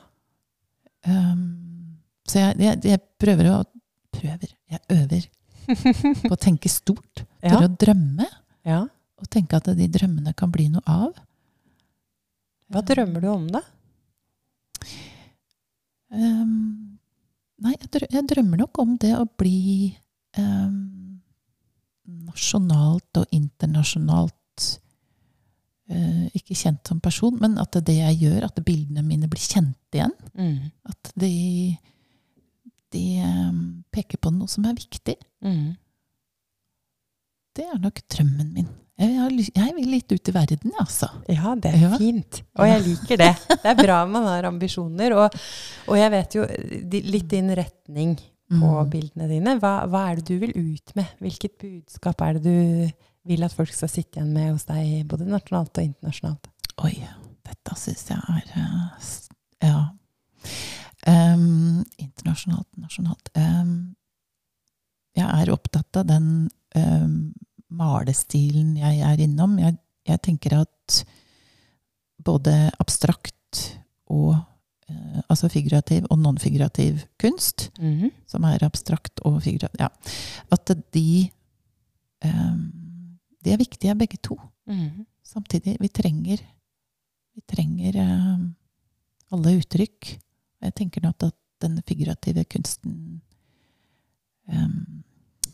Um, 1.08 1.96
så 2.28 2.38
jeg, 2.38 2.56
jeg, 2.60 2.80
jeg 2.84 3.00
prøver 3.16 3.46
å 3.54 3.60
Prøver. 4.10 4.50
Jeg 4.70 4.80
øver 4.90 5.26
på 6.28 6.34
å 6.34 6.38
tenke 6.40 6.68
stort. 6.68 7.22
Ja. 7.44 7.60
Å 7.60 7.68
drømme. 7.70 8.26
Ja. 8.66 8.84
Og 9.20 9.28
tenke 9.28 9.58
at 9.58 9.68
de 9.76 9.88
drømmene 9.92 10.32
kan 10.36 10.52
bli 10.52 10.70
noe 10.72 10.84
av. 10.88 11.12
Hva 12.70 12.82
drømmer 12.86 13.22
du 13.22 13.28
om, 13.32 13.48
da? 13.50 13.62
Um, 16.10 16.98
nei, 17.62 17.74
jeg, 17.76 17.88
drø 17.94 18.06
jeg 18.10 18.26
drømmer 18.32 18.62
nok 18.64 18.80
om 18.82 18.96
det 18.98 19.12
å 19.14 19.26
bli 19.38 19.92
um, 20.38 21.20
nasjonalt 22.30 23.20
og 23.20 23.34
internasjonalt 23.34 24.66
uh, 25.92 26.24
Ikke 26.34 26.56
kjent 26.58 26.90
som 26.90 27.02
person, 27.02 27.36
men 27.42 27.58
at 27.62 27.78
det 27.86 27.98
jeg 28.00 28.18
gjør, 28.24 28.48
at 28.48 28.58
bildene 28.66 29.04
mine 29.06 29.30
blir 29.30 29.42
kjent 29.42 29.98
igjen. 29.98 30.14
Mm. 30.34 30.72
At 30.90 31.12
de, 31.18 31.34
de 32.94 33.04
um, 33.26 33.62
peker 33.94 34.18
på 34.22 34.34
noe 34.34 34.50
som 34.50 34.66
er 34.66 34.78
viktig. 34.78 35.18
Mm. 35.46 35.74
Det 37.60 37.66
er 37.68 37.80
nok 37.82 38.00
drømmen 38.08 38.52
min. 38.56 38.68
Jeg, 39.00 39.72
vil 39.76 39.86
litt 39.94 40.12
ut 40.12 40.28
i 40.28 40.32
verden, 40.36 40.72
altså. 40.80 41.06
Ja, 41.28 41.54
det 41.56 41.70
er 41.72 41.78
Ja. 41.86 41.90
fint. 42.00 42.42
Og 42.60 42.66
jeg 42.68 42.82
liker 42.84 43.16
det. 43.20 43.30
Det 43.62 43.68
er 43.70 43.78
bra 43.78 44.00
man 44.08 44.26
har 44.28 44.44
ambisjoner. 44.48 45.14
Og, 45.16 45.36
og 45.88 45.96
jeg 45.96 46.10
vet 46.12 46.36
jo 46.36 46.44
litt 47.12 47.28
din 47.32 47.48
retning 47.56 48.16
på 48.18 48.26
Mm. 48.50 48.90
bildene 48.90 49.28
dine. 49.30 49.52
Hva, 49.62 49.86
hva 49.88 50.00
er 50.10 50.16
det 50.20 50.24
du 50.26 50.38
vil 50.42 50.52
ut 50.56 50.92
med? 50.98 51.06
Hvilket 51.22 51.52
budskap 51.62 52.20
er 52.26 52.34
det 52.34 52.42
du 52.42 52.90
vil 53.30 53.44
at 53.46 53.52
folk 53.54 53.70
skal 53.72 53.88
sitte 53.92 54.18
igjen 54.18 54.32
med 54.34 54.50
hos 54.52 54.64
deg, 54.66 55.04
både 55.06 55.28
nasjonalt 55.28 55.78
og 55.78 55.84
internasjonalt? 55.86 56.48
Oi, 56.82 56.96
dette 57.46 57.76
syns 57.78 58.08
jeg 58.10 58.18
er 58.18 58.50
eh, 58.58 59.68
Ja. 59.68 59.84
Um, 61.06 61.84
internasjonalt, 61.96 62.68
nasjonalt 62.76 63.30
um, 63.36 63.94
Jeg 65.16 65.24
er 65.24 65.52
opptatt 65.54 65.96
av 66.02 66.04
den 66.10 66.26
em, 66.76 67.32
malestilen 67.70 68.76
jeg 68.80 69.00
er 69.06 69.22
innom. 69.24 69.58
Jeg, 69.62 69.76
jeg 70.08 70.22
tenker 70.26 70.60
at 70.60 71.00
både 72.24 72.54
abstrakt 72.82 73.66
og 74.10 74.34
eh, 74.34 74.46
Altså 75.30 75.48
figurativ 75.48 76.06
og 76.10 76.18
nonfigurativ 76.18 77.04
kunst, 77.20 77.70
kunst 77.76 77.78
-hmm. 77.78 78.10
som 78.26 78.44
er 78.44 78.64
abstrakt 78.64 79.20
og 79.20 79.42
figurativ. 79.42 79.80
Ja. 79.80 79.88
At 80.50 80.72
de 80.94 81.30
em, 82.24 82.72
De 83.44 83.52
er 83.52 83.56
viktige, 83.56 83.94
begge 83.94 84.18
to. 84.22 84.40
Mhm. 84.66 85.06
Samtidig, 85.24 85.76
vi 85.80 85.88
trenger 85.88 86.36
Vi 87.34 87.40
trenger 87.48 87.96
em, 87.96 88.56
alle 89.32 89.56
uttrykk. 89.56 90.18
Jeg 90.62 90.74
tenker 90.74 91.00
nok 91.02 91.22
at 91.22 91.34
den 91.62 91.82
figurative 91.86 92.44
kunsten 92.44 93.22
em, 94.48 95.04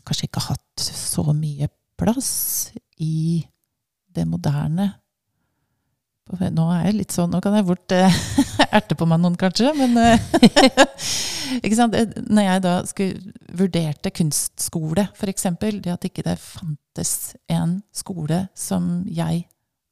kanskje 0.05 0.23
ikke 0.23 0.39
har 0.39 0.55
hatt 0.55 0.81
så 0.81 1.33
mye 1.33 1.67
plass 1.99 2.31
i 3.01 3.43
det 4.13 4.25
moderne. 4.29 4.91
Nå 6.27 6.65
er 6.75 6.89
jeg 6.89 6.95
litt 6.97 7.13
sånn, 7.15 7.31
nå 7.31 7.39
kan 7.43 7.55
jeg 7.55 7.65
fort 7.69 7.93
eh, 7.95 8.15
erte 8.75 8.97
på 8.99 9.07
meg 9.07 9.21
noen, 9.23 9.37
kanskje, 9.39 9.71
men 9.77 9.95
eh, 10.01 10.25
ikke 11.63 11.77
sant? 11.77 11.95
Eh, 11.95 12.17
Når 12.27 12.47
jeg 12.49 12.63
da 12.65 12.73
skulle, 12.89 13.35
vurderte 13.57 14.11
kunstskole, 14.11 15.07
eksempel, 15.31 15.79
det 15.83 15.93
at 15.93 16.07
ikke 16.09 16.25
det 16.27 16.35
fantes 16.41 17.13
en 17.47 17.79
skole 17.95 18.47
som 18.57 19.05
jeg 19.07 19.45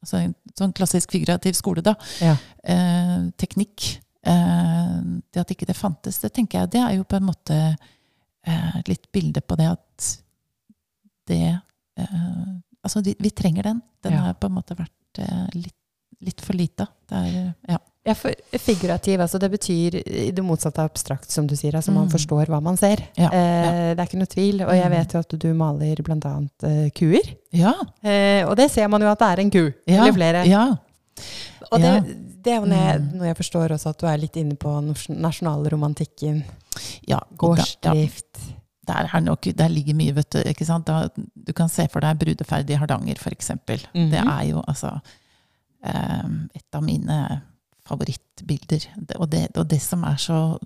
Altså 0.04 0.18
en 0.20 0.34
sånn 0.54 0.74
klassisk 0.76 1.10
figurativ 1.10 1.56
skole, 1.56 1.82
da. 1.82 1.96
Ja. 2.22 2.34
Eh, 2.62 3.24
teknikk. 3.40 3.86
Eh, 4.22 4.92
det 5.32 5.40
at 5.40 5.50
ikke 5.50 5.66
det 5.66 5.74
fantes, 5.74 6.20
det 6.22 6.30
tenker 6.36 6.60
jeg, 6.60 6.70
det 6.76 6.82
er 6.84 6.92
jo 6.98 7.06
på 7.08 7.16
en 7.18 7.26
måte 7.26 7.56
eh, 7.72 8.76
litt 8.86 9.08
bilde 9.10 9.42
på 9.42 9.56
det 9.58 9.66
at 9.72 10.10
det 11.32 11.56
eh, 11.96 12.54
Altså, 12.86 13.00
vi, 13.02 13.16
vi 13.18 13.30
trenger 13.30 13.62
den. 13.64 13.80
Den 14.04 14.12
Ja. 14.12 14.18
har 14.28 14.34
på 14.34 14.46
en 14.46 14.52
måte 14.54 14.76
vært 14.78 15.18
eh, 15.18 15.46
litt, 15.54 15.74
litt 16.22 16.40
for 16.40 16.54
lita. 16.54 16.86
Det 17.08 17.16
er, 17.18 17.54
ja. 17.68 17.78
Ja, 18.06 18.14
for 18.14 18.30
figurativ, 18.62 19.18
altså 19.20 19.40
det 19.42 19.50
betyr 19.50 19.96
i 20.06 20.30
det 20.30 20.44
motsatte 20.44 20.78
av 20.78 20.92
abstrakt, 20.92 21.28
som 21.28 21.48
du 21.48 21.56
sier. 21.56 21.74
Altså 21.74 21.90
man 21.92 22.06
Mm. 22.06 22.12
forstår 22.12 22.46
hva 22.46 22.60
man 22.62 22.76
ser. 22.76 23.02
Ja, 23.18 23.26
eh, 23.32 23.94
Det 23.96 23.98
er 23.98 24.06
ikke 24.06 24.18
noe 24.20 24.26
tvil. 24.30 24.62
Og 24.62 24.70
jeg 24.72 24.84
Mm. 24.84 24.90
vet 24.96 25.12
jo 25.12 25.18
at 25.18 25.28
du 25.40 25.54
maler 25.54 25.96
bl.a. 25.96 26.48
Eh, 26.62 26.90
kuer. 26.90 27.34
Ja. 27.52 27.72
Eh, 28.04 28.46
og 28.46 28.54
det 28.56 28.70
ser 28.70 28.86
man 28.88 29.00
jo 29.00 29.08
at 29.10 29.18
det 29.18 29.26
er 29.32 29.40
en 29.42 29.50
ku. 29.50 29.72
Eller 29.88 30.12
flere. 30.12 30.46
ja. 30.46 30.76
Og 31.72 31.80
det, 31.80 32.42
det 32.44 32.52
er 32.52 32.60
jo 32.60 32.66
noe 32.66 32.78
jeg, 32.78 33.00
Mm. 33.00 33.34
forstår 33.34 33.70
også 33.74 33.88
at 33.90 33.98
du 33.98 34.06
er 34.06 34.18
litt 34.18 34.36
inne 34.36 34.54
på 34.54 34.94
nasjonalromantikken. 35.08 36.44
ja. 37.08 37.18
Gårdsdrift. 37.36 38.45
Der, 38.86 39.08
er 39.12 39.20
nok, 39.20 39.48
der 39.58 39.68
ligger 39.72 39.96
mye, 39.98 40.14
vet 40.14 40.32
du. 40.32 40.38
ikke 40.46 40.66
sant? 40.68 40.86
Da, 40.86 41.08
du 41.16 41.52
kan 41.56 41.68
se 41.72 41.88
for 41.92 42.04
deg 42.04 42.18
Brudeferd 42.20 42.70
i 42.70 42.78
Hardanger, 42.78 43.18
for 43.18 43.34
eksempel. 43.34 43.82
-hmm. 43.92 44.10
Det 44.10 44.20
er 44.22 44.42
jo 44.50 44.62
altså 44.68 44.98
eh, 45.84 46.28
et 46.54 46.74
av 46.74 46.82
mine 46.82 47.42
favorittbilder. 47.86 48.86
Og, 49.18 49.32
det, 49.32 49.48
og 49.56 49.70
det 49.70 49.82
som 49.82 50.02
er 50.04 50.16
så, 50.16 50.58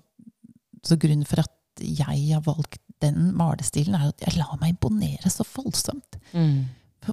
så 0.83 0.97
grunnen 0.97 1.25
for 1.25 1.39
at 1.39 1.49
jeg 1.81 2.33
har 2.33 2.41
valgt 2.45 2.81
den 3.01 3.31
malestilen, 3.37 3.95
er 3.95 4.11
at 4.11 4.21
jeg 4.25 4.37
lar 4.37 4.57
meg 4.61 4.75
imponere 4.75 5.29
så 5.29 5.45
voldsomt. 5.55 6.19
Mm. 6.33 6.65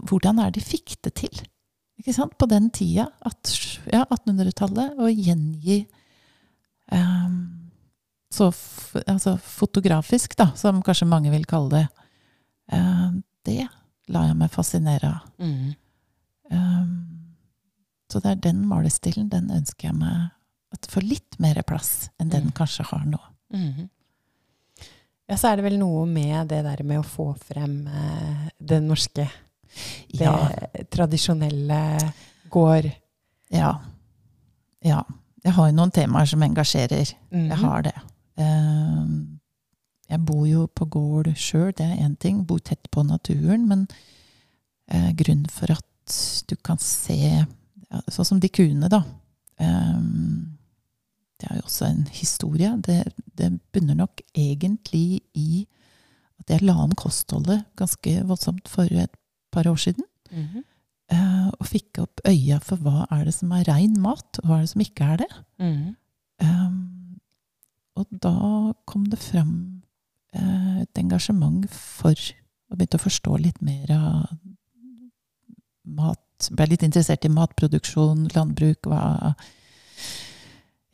Hvordan 0.08 0.38
er 0.38 0.50
de 0.50 0.60
fikk 0.60 0.98
det 1.04 1.14
til? 1.22 1.40
Ikke 1.98 2.12
sant? 2.14 2.36
På 2.38 2.46
den 2.46 2.70
tida, 2.70 3.08
at, 3.26 3.54
ja, 3.92 4.04
1800-tallet, 4.04 4.98
å 5.00 5.08
gjengi 5.10 5.80
ehm, 6.94 7.38
så 8.30 8.50
f 8.52 8.96
altså 9.06 9.36
fotografisk, 9.40 10.34
da, 10.36 10.50
som 10.56 10.82
kanskje 10.84 11.08
mange 11.08 11.30
vil 11.32 11.46
kalle 11.48 11.70
det, 11.70 11.84
eh, 12.72 13.10
det 13.48 13.68
lar 14.08 14.26
jeg 14.28 14.36
meg 14.36 14.50
fascinere 14.52 15.14
av. 15.14 15.28
Mm. 15.40 15.74
Um, 16.50 16.92
så 18.10 18.20
det 18.24 18.30
er 18.30 18.42
den 18.48 18.62
malestilen, 18.68 19.28
den 19.28 19.50
ønsker 19.52 19.90
jeg 19.90 19.96
meg 20.00 20.30
at 20.72 20.86
får 20.88 21.04
litt 21.04 21.36
mer 21.40 21.60
plass 21.62 22.08
enn 22.20 22.28
den 22.32 22.46
Mm. 22.48 22.52
kanskje 22.56 22.84
har 22.88 23.04
nå. 23.04 23.18
Mm. 23.52 23.88
Ja, 25.28 25.36
så 25.36 25.50
er 25.52 25.56
det 25.56 25.64
vel 25.64 25.78
noe 25.78 26.06
med 26.08 26.48
det 26.48 26.62
der 26.64 26.82
med 26.84 27.00
å 27.00 27.04
få 27.04 27.34
frem 27.36 27.86
eh, 27.86 28.48
det 28.60 28.80
norske, 28.82 29.28
det 30.12 30.24
Ja, 30.24 30.48
tradisjonelle 30.90 32.12
gård. 32.50 32.90
ja, 33.50 33.74
ja. 34.84 35.02
Jeg 35.44 35.52
har 35.54 35.68
jo 35.68 35.74
noen 35.76 35.90
temaer 35.94 36.26
som 36.26 36.42
engasjerer. 36.42 37.12
Mm. 37.30 37.48
Jeg 37.50 37.56
har 37.58 37.82
det. 37.82 37.92
Um, 38.38 39.40
jeg 40.08 40.24
bor 40.24 40.44
jo 40.48 40.66
på 40.72 40.86
gård 40.88 41.28
sjøl, 41.36 41.72
det 41.76 41.84
er 41.84 42.04
én 42.06 42.16
ting. 42.20 42.44
Bor 42.48 42.62
tett 42.64 42.90
på 42.94 43.04
naturen. 43.04 43.66
Men 43.68 43.86
eh, 44.88 45.10
grunnen 45.18 45.48
for 45.52 45.74
at 45.74 45.84
du 46.48 46.56
kan 46.64 46.80
se 46.82 47.44
Sånn 48.12 48.26
som 48.28 48.40
de 48.42 48.50
kuene, 48.52 48.84
da. 48.92 48.98
Um, 49.56 50.58
det 51.40 51.46
er 51.48 51.56
jo 51.56 51.64
også 51.64 51.86
en 51.86 52.02
historie. 52.12 52.68
Det, 52.84 52.98
det 53.38 53.48
bunner 53.72 53.96
nok 53.96 54.20
egentlig 54.36 55.22
i 55.32 55.62
at 56.42 56.52
jeg 56.52 56.66
la 56.68 56.74
om 56.82 56.92
kostholdet 56.92 57.62
ganske 57.80 58.12
voldsomt 58.28 58.68
for 58.68 58.92
et 58.92 59.14
par 59.54 59.70
år 59.70 59.80
siden. 59.80 60.04
Mhm. 60.28 60.66
eh, 61.08 61.48
og 61.48 61.64
fikk 61.64 62.02
opp 62.02 62.20
øya 62.28 62.58
for 62.60 62.76
hva 62.84 63.06
er 63.08 63.24
det 63.24 63.32
som 63.38 63.52
er 63.56 63.64
rein 63.70 63.96
mat, 63.96 64.42
og 64.42 64.44
hva 64.44 64.58
er 64.58 64.66
det 64.66 64.72
som 64.74 64.84
ikke 64.84 65.08
er 65.14 65.22
det. 65.24 65.30
Mm 65.56 65.96
og 67.98 68.06
da 68.24 68.32
kom 68.88 69.04
det 69.10 69.18
fram 69.20 69.82
eh, 70.34 70.82
et 70.84 71.00
engasjement 71.02 71.66
for 71.72 72.14
å 72.68 72.76
begynne 72.76 73.00
å 73.00 73.04
forstå 73.06 73.38
litt 73.42 73.60
mer 73.64 73.90
av 73.96 74.32
mat. 75.88 76.20
Ble 76.54 76.66
litt 76.70 76.84
interessert 76.86 77.24
i 77.26 77.32
matproduksjon, 77.32 78.28
landbruk, 78.36 78.86
hva 78.90 79.34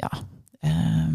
Ja. 0.01 0.11
Eh, 0.65 1.11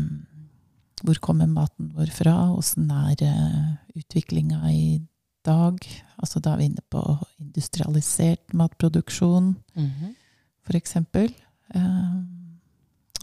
hvor 1.04 1.20
kommer 1.24 1.48
maten 1.48 1.94
vår 1.96 2.12
fra? 2.12 2.34
Åssen 2.52 2.90
er 2.92 3.22
uh, 3.24 3.70
utviklinga 3.96 4.60
i 4.72 5.00
dag? 5.48 5.78
Altså 6.20 6.42
da 6.44 6.54
er 6.54 6.60
vi 6.60 6.66
inne 6.68 6.84
på 6.92 7.02
industrialisert 7.40 8.52
matproduksjon 8.54 9.56
Mhm. 9.76 10.16
for 10.62 10.76
eksempel. 10.76 11.32
Eh, 11.74 12.16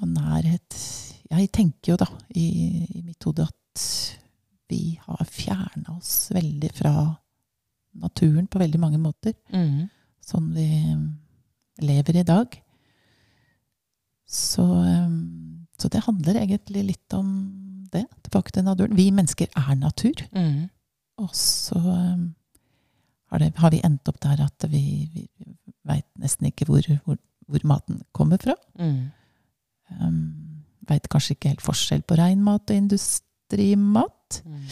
og 0.02 0.08
nærhet 0.08 0.76
Jeg 1.30 1.50
tenker 1.54 1.94
jo 1.94 1.98
da 2.00 2.08
i, 2.38 2.46
i 2.98 3.02
mitt 3.02 3.22
hode 3.26 3.46
at 3.46 3.86
vi 4.70 4.96
har 5.02 5.28
fjerna 5.30 5.96
oss 5.96 6.30
veldig 6.34 6.70
fra 6.74 6.92
naturen 7.96 8.46
på 8.50 8.60
veldig 8.60 8.80
mange 8.82 9.00
måter. 9.00 9.34
Mm. 9.54 9.86
Sånn 10.26 10.48
vi 10.54 10.68
lever 11.86 12.20
i 12.20 12.26
dag. 12.26 12.56
Så, 14.26 14.64
eh, 14.82 15.10
så 15.78 15.90
det 15.92 16.04
handler 16.06 16.40
egentlig 16.42 16.84
litt 16.92 17.14
om 17.14 17.28
det. 17.92 18.06
Tilbake 18.26 18.52
til 18.52 18.66
naturen. 18.66 18.96
Vi 18.98 19.10
mennesker 19.14 19.50
er 19.54 19.76
natur. 19.78 20.24
Mm. 20.34 20.66
Og 21.22 21.30
så 21.34 21.78
um, 21.78 22.34
har, 23.30 23.40
det, 23.40 23.52
har 23.56 23.72
vi 23.72 23.80
endt 23.86 24.08
opp 24.10 24.18
der 24.20 24.42
at 24.44 24.66
vi, 24.68 24.82
vi 25.14 25.28
veit 25.86 26.08
nesten 26.20 26.50
ikke 26.50 26.66
hvor, 26.68 26.84
hvor, 27.06 27.16
hvor 27.48 27.64
maten 27.64 28.02
kommer 28.16 28.40
fra. 28.42 28.56
Mm. 28.76 28.98
Um, 30.00 30.18
veit 30.88 31.08
kanskje 31.12 31.36
ikke 31.36 31.54
helt 31.54 31.64
forskjell 31.64 32.04
på 32.06 32.18
reinmat 32.18 32.70
og 32.70 32.76
industrimat. 32.76 34.40
Mm. 34.44 34.62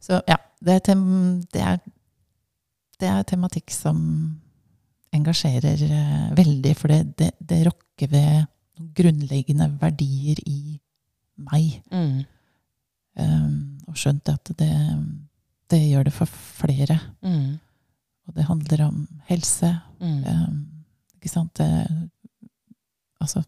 Så 0.00 0.20
ja, 0.28 0.38
det 0.60 0.76
er, 0.76 0.84
tem, 0.90 1.02
det 1.52 1.64
er, 1.64 1.80
det 3.00 3.10
er 3.10 3.26
tematikk 3.28 3.72
som 3.74 4.00
engasjerer 5.14 5.82
eh, 5.86 6.26
veldig, 6.38 6.74
for 6.78 6.92
det, 6.92 7.00
det, 7.18 7.30
det 7.38 7.64
rokker 7.66 8.10
ved 8.12 8.46
grunnleggende 8.96 9.68
verdier 9.80 10.40
i 10.46 10.78
meg. 11.50 11.80
Mm. 11.92 12.20
Um, 13.20 13.56
og 13.90 13.98
skjønt 13.98 14.30
at 14.32 14.52
det, 14.58 14.72
det 15.70 15.80
gjør 15.82 16.06
det 16.08 16.14
for 16.14 16.30
flere. 16.60 16.96
Mm. 17.26 17.58
Og 18.28 18.36
det 18.36 18.46
handler 18.46 18.84
om 18.86 19.00
helse. 19.28 19.72
Mm. 20.00 20.20
Um, 20.24 20.60
ikke 21.18 21.32
sant? 21.32 21.58
Det, 21.58 22.10
altså 23.20 23.42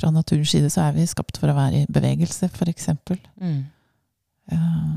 Fra 0.00 0.10
naturens 0.12 0.50
side 0.52 0.68
så 0.72 0.82
er 0.88 0.92
vi 0.98 1.06
skapt 1.08 1.38
for 1.40 1.48
å 1.48 1.56
være 1.56 1.82
i 1.82 1.86
bevegelse, 1.92 2.48
eksempel. 2.68 3.18
Mhm. 3.40 3.64
Uh, 4.52 4.96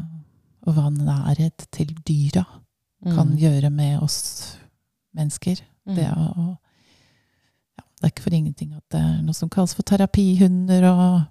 og 0.67 0.75
hva 0.75 0.89
nærhet 0.93 1.63
til 1.73 1.88
dyra 2.05 2.43
kan 3.07 3.29
Mhm. 3.31 3.38
gjøre 3.39 3.69
med 3.71 4.01
oss 4.03 4.57
mennesker. 5.15 5.62
Mm. 5.88 5.95
Det, 5.95 6.05
å, 6.12 6.57
ja, 7.79 7.83
det 7.83 8.03
er 8.03 8.12
ikke 8.12 8.25
for 8.27 8.35
ingenting 8.35 8.73
at 8.75 8.83
det 8.91 8.99
er 8.99 9.21
noe 9.23 9.33
som 9.33 9.49
kalles 9.49 9.73
for 9.73 9.83
terapihunder 9.83 10.83
og 10.91 11.21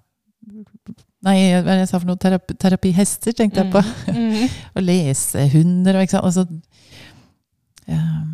Nei, 1.21 1.35
hva 1.61 1.75
jeg 1.77 1.87
sa 1.89 1.99
for 1.99 2.07
noe? 2.07 2.15
Terapi, 2.17 2.55
terapihester, 2.57 3.31
tenkte 3.35 3.61
jeg 3.61 3.71
på. 3.73 3.81
Mhm. 4.07 4.49
Og 4.75 4.83
lesehunder 4.83 5.97
og 5.99 6.01
ikke 6.05 6.15
sant. 6.15 6.25
Altså, 6.25 6.45
um, 7.87 8.29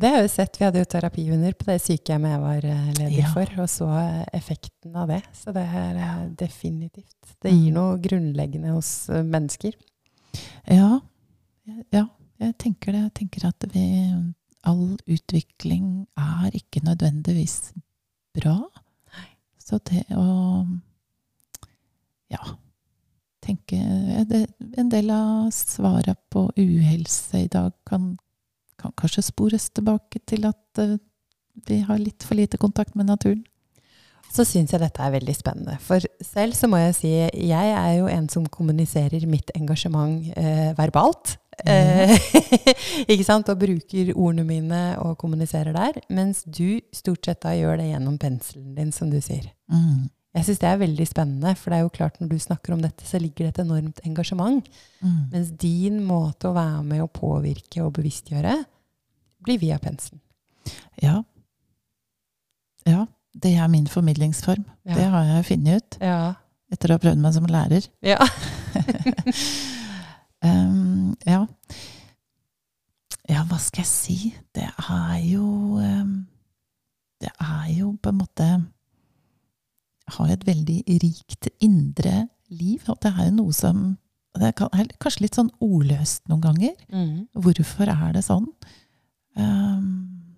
Det 0.00 0.08
har 0.10 0.16
jeg 0.20 0.28
jo 0.28 0.32
sett. 0.34 0.56
Vi 0.60 0.64
hadde 0.64 0.78
jo 0.82 0.88
terapihunder 0.92 1.54
på 1.58 1.64
det 1.68 1.76
sykehjemmet 1.82 2.30
jeg 2.34 2.40
var 2.42 2.60
ledig 2.62 2.96
leder 2.98 3.18
Ja. 3.18 3.32
for, 3.34 3.52
og 3.62 3.68
så 3.72 3.88
eh, 3.98 4.24
effekten 4.38 4.96
av 4.96 5.08
det. 5.08 5.22
Så 5.34 5.52
det 5.56 5.64
er 5.66 5.96
eh, 5.96 6.28
definitivt. 6.38 7.34
Det 7.42 7.50
gir 7.52 7.70
Mm. 7.72 7.74
noe 7.74 7.98
grunnleggende 7.98 8.72
hos 8.74 9.08
eh, 9.10 9.22
mennesker. 9.24 9.72
Ja, 10.68 11.00
ja, 11.92 12.04
jeg 12.40 12.58
tenker 12.58 12.92
det. 12.92 13.02
Jeg 13.08 13.14
tenker 13.14 13.48
at 13.48 13.64
vi, 13.74 13.84
all 14.64 14.96
utvikling 15.06 16.06
er 16.18 16.50
ikke 16.54 16.82
nødvendigvis 16.84 17.72
bra. 18.34 18.58
Så 19.58 19.78
det 19.84 20.04
å 20.16 20.66
ja, 22.30 22.40
tenke 23.44 23.76
det, 24.28 24.46
En 24.78 24.88
del 24.92 25.10
av 25.10 25.50
svaret 25.52 26.18
på 26.30 26.46
uhelse 26.56 27.44
i 27.44 27.48
dag 27.48 27.72
kan, 27.88 28.18
kan 28.78 28.94
kanskje 28.98 29.26
spores 29.28 29.68
tilbake 29.74 30.22
til 30.28 30.46
at 30.48 30.82
eh, 30.82 30.98
vi 31.68 31.80
har 31.86 31.98
litt 31.98 32.24
for 32.26 32.38
lite 32.38 32.60
kontakt 32.60 32.94
med 32.98 33.08
naturen. 33.10 33.42
Så 34.28 34.44
syns 34.44 34.74
jeg 34.74 34.82
dette 34.82 35.00
er 35.00 35.14
veldig 35.14 35.34
spennende. 35.34 35.78
For 35.80 36.04
selv 36.24 36.56
så 36.56 36.68
må 36.68 36.80
jeg 36.82 36.96
si 36.98 37.12
jeg 37.16 37.70
er 37.72 37.92
jo 37.96 38.08
en 38.12 38.28
som 38.28 38.44
kommuniserer 38.52 39.24
mitt 39.30 39.50
engasjement 39.56 40.26
eh, 40.36 40.74
verbalt. 40.76 41.38
Eh, 41.64 42.12
ikke 43.12 43.24
sant? 43.24 43.48
Og 43.48 43.62
bruker 43.64 44.12
ordene 44.12 44.44
mine 44.46 44.82
og 45.00 45.16
kommuniserer 45.20 45.72
der. 45.76 46.02
Mens 46.12 46.44
du 46.44 46.78
stort 46.94 47.24
sett 47.24 47.40
da 47.46 47.56
gjør 47.56 47.80
det 47.80 47.88
gjennom 47.88 48.20
penselen 48.20 48.76
din, 48.76 48.92
som 48.92 49.08
du 49.10 49.18
sier. 49.24 49.48
Mm. 49.72 50.10
Jeg 50.38 50.46
syns 50.46 50.60
det 50.62 50.68
er 50.70 50.78
veldig 50.80 51.06
spennende, 51.08 51.52
for 51.58 51.72
det 51.72 51.78
er 51.78 51.84
jo 51.84 51.92
klart 51.94 52.18
når 52.22 52.28
du 52.30 52.38
snakker 52.42 52.74
om 52.76 52.82
dette, 52.84 53.02
så 53.06 53.18
ligger 53.18 53.48
det 53.48 53.56
et 53.56 53.62
enormt 53.64 53.98
engasjement. 54.06 54.66
Mm. 55.02 55.16
Mens 55.32 55.50
din 55.58 55.98
måte 56.06 56.50
å 56.50 56.54
være 56.54 56.84
med 56.86 57.02
å 57.02 57.08
påvirke 57.10 57.82
og 57.82 57.96
bevisstgjøre 57.98 58.54
blir 59.46 59.58
via 59.62 59.78
penselen. 59.82 60.20
Ja. 61.02 61.20
Ja, 62.88 63.04
det 63.34 63.54
er 63.58 63.68
min 63.72 63.88
formidlingsform. 63.90 64.64
Ja. 64.86 64.94
Det 64.94 65.08
har 65.12 65.28
jeg 65.32 65.48
funnet 65.50 65.82
ut 65.82 65.98
Ja. 66.04 66.20
etter 66.72 66.92
å 66.92 66.98
ha 66.98 67.02
prøvd 67.02 67.22
meg 67.24 67.34
som 67.34 67.46
lærer. 67.50 67.88
ja. 68.06 68.18
Um, 70.44 71.16
ja. 71.26 71.42
ja, 73.28 73.42
hva 73.48 73.58
skal 73.58 73.82
jeg 73.82 73.90
si? 73.90 74.18
Det 74.54 74.68
er 74.70 75.18
jo 75.26 75.44
um, 75.82 76.26
Det 77.18 77.30
er 77.42 77.70
jo 77.74 77.92
på 78.02 78.12
en 78.12 78.20
måte 78.20 78.48
Har 80.16 80.32
et 80.32 80.44
veldig 80.46 80.82
rikt 81.02 81.50
indre 81.64 82.28
liv. 82.48 82.84
Og 82.88 82.98
det 83.02 83.12
er 83.12 83.28
jo 83.28 83.38
noe 83.42 83.56
som 83.56 83.96
Det 84.38 84.52
er 84.52 84.90
kanskje 85.02 85.24
litt 85.24 85.34
sånn 85.38 85.50
ordløst 85.64 86.28
noen 86.30 86.42
ganger. 86.44 86.74
Mm. 86.92 87.26
Hvorfor 87.34 87.90
er 87.90 88.12
det 88.14 88.22
sånn? 88.26 88.46
Um, 89.38 90.28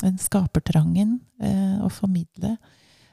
den 0.00 0.16
skapertrangen 0.20 1.18
uh, 1.42 1.84
å 1.84 1.88
formidle 1.92 2.54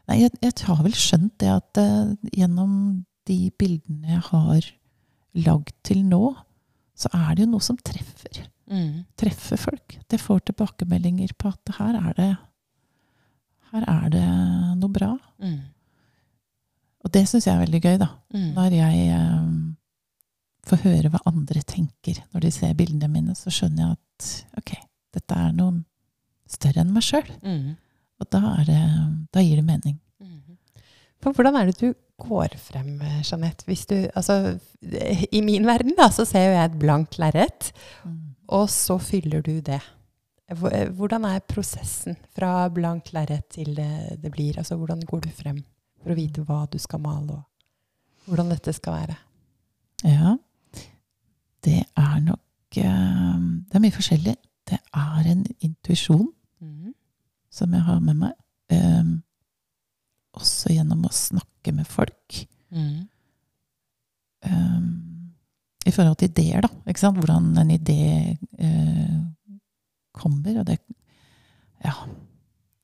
Nei, 0.08 0.22
jeg, 0.22 0.32
jeg 0.40 0.54
har 0.68 0.80
vel 0.86 0.96
skjønt 0.96 1.34
det 1.44 1.50
at 1.52 1.80
uh, 1.82 2.14
gjennom 2.32 2.72
de 3.28 3.50
bildene 3.60 4.14
jeg 4.14 4.24
har 4.30 4.70
lagd 5.38 5.74
til 5.84 6.06
nå, 6.08 6.30
så 6.96 7.12
er 7.12 7.36
det 7.36 7.44
jo 7.44 7.50
noe 7.52 7.66
som 7.66 7.76
treffer. 7.76 8.46
Mm. 8.72 9.04
Treffer 9.20 9.60
folk. 9.60 9.98
Det 10.08 10.20
får 10.22 10.46
tilbakemeldinger 10.48 11.36
på 11.40 11.52
at 11.52 11.74
her 11.78 12.00
er 12.00 12.16
det 12.18 12.30
her 13.72 13.84
er 13.88 14.10
det 14.14 14.26
noe 14.80 14.90
bra. 14.94 15.12
Mm. 15.44 15.58
Og 17.06 17.12
det 17.14 17.24
syns 17.30 17.48
jeg 17.48 17.56
er 17.56 17.64
veldig 17.66 17.82
gøy, 17.84 17.98
da. 18.02 18.08
Mm. 18.36 18.48
Når 18.56 18.76
jeg 18.78 19.04
eh, 19.16 19.52
får 20.68 20.82
høre 20.84 21.12
hva 21.14 21.22
andre 21.30 21.62
tenker 21.68 22.18
når 22.34 22.44
de 22.48 22.52
ser 22.52 22.74
bildene 22.80 23.10
mine, 23.12 23.36
så 23.38 23.54
skjønner 23.54 23.84
jeg 23.86 23.98
at 23.98 24.32
ok, 24.62 24.74
dette 25.18 25.38
er 25.46 25.54
noe 25.56 25.84
større 26.52 26.84
enn 26.84 26.92
meg 26.96 27.06
sjøl. 27.06 27.30
Mm. 27.44 27.76
Og 28.18 28.30
da, 28.34 28.42
er 28.62 28.68
det, 28.68 28.82
da 29.36 29.44
gir 29.46 29.60
det 29.62 29.66
mening. 29.68 29.98
Mhm. 30.24 30.58
For 31.22 31.34
hvordan 31.38 31.56
er 31.60 31.70
det 31.70 31.78
du 31.82 31.92
går 32.22 32.56
frem, 32.62 32.96
Jeanette? 33.26 33.66
Hvis 33.70 33.86
du, 33.90 33.96
altså, 34.18 34.58
I 35.32 35.42
min 35.46 35.66
verden 35.70 35.94
da, 35.98 36.08
så 36.14 36.26
ser 36.26 36.48
jo 36.48 36.56
jeg 36.58 36.72
et 36.72 36.80
blankt 36.82 37.20
lerret, 37.22 37.72
Mm. 38.06 38.18
og 38.50 38.70
så 38.72 38.96
fyller 39.02 39.42
du 39.46 39.60
det. 39.62 39.82
Eh, 40.50 40.90
Hvordan 40.96 41.26
er 41.28 41.40
prosessen 41.44 42.16
fra 42.36 42.70
blankt 42.72 43.12
lerret 43.14 43.50
til 43.52 43.74
det, 43.76 44.20
det 44.22 44.32
blir? 44.32 44.58
Altså, 44.62 44.78
hvordan 44.80 45.02
går 45.06 45.26
du 45.26 45.30
frem 45.36 45.64
for 46.02 46.14
å 46.14 46.18
vite 46.18 46.44
hva 46.48 46.62
du 46.72 46.78
skal 46.80 47.02
male, 47.04 47.40
og 47.42 48.30
hvordan 48.32 48.50
dette 48.54 48.74
skal 48.76 48.94
være? 49.02 49.18
Ja. 50.08 50.36
Det 51.68 51.82
er 51.98 52.20
nok 52.22 52.78
eh, 52.78 53.40
Det 53.68 53.76
er 53.76 53.84
mye 53.84 53.96
forskjellig. 53.96 54.36
Det 54.68 54.80
er 54.94 55.32
en 55.34 55.46
intuisjon 55.64 56.28
Mhm. 56.62 56.94
som 57.50 57.74
jeg 57.74 57.82
har 57.82 58.00
med 58.00 58.16
meg. 58.16 58.34
Um, 58.72 59.24
også 60.34 60.70
gjennom 60.74 61.06
å 61.06 61.12
snakke 61.14 61.72
med 61.74 61.88
folk. 61.88 62.48
Mm. 62.72 63.08
Um, 64.44 65.34
I 65.86 65.92
forhold 65.92 66.18
til 66.18 66.30
ideer, 66.30 66.62
da. 66.62 66.68
Hvordan 67.12 67.58
en 67.58 67.70
idé 67.72 68.38
eh, 68.60 69.22
kommer. 70.18 70.60
Og 70.62 70.66
det 70.70 70.80
Ja. 71.84 71.94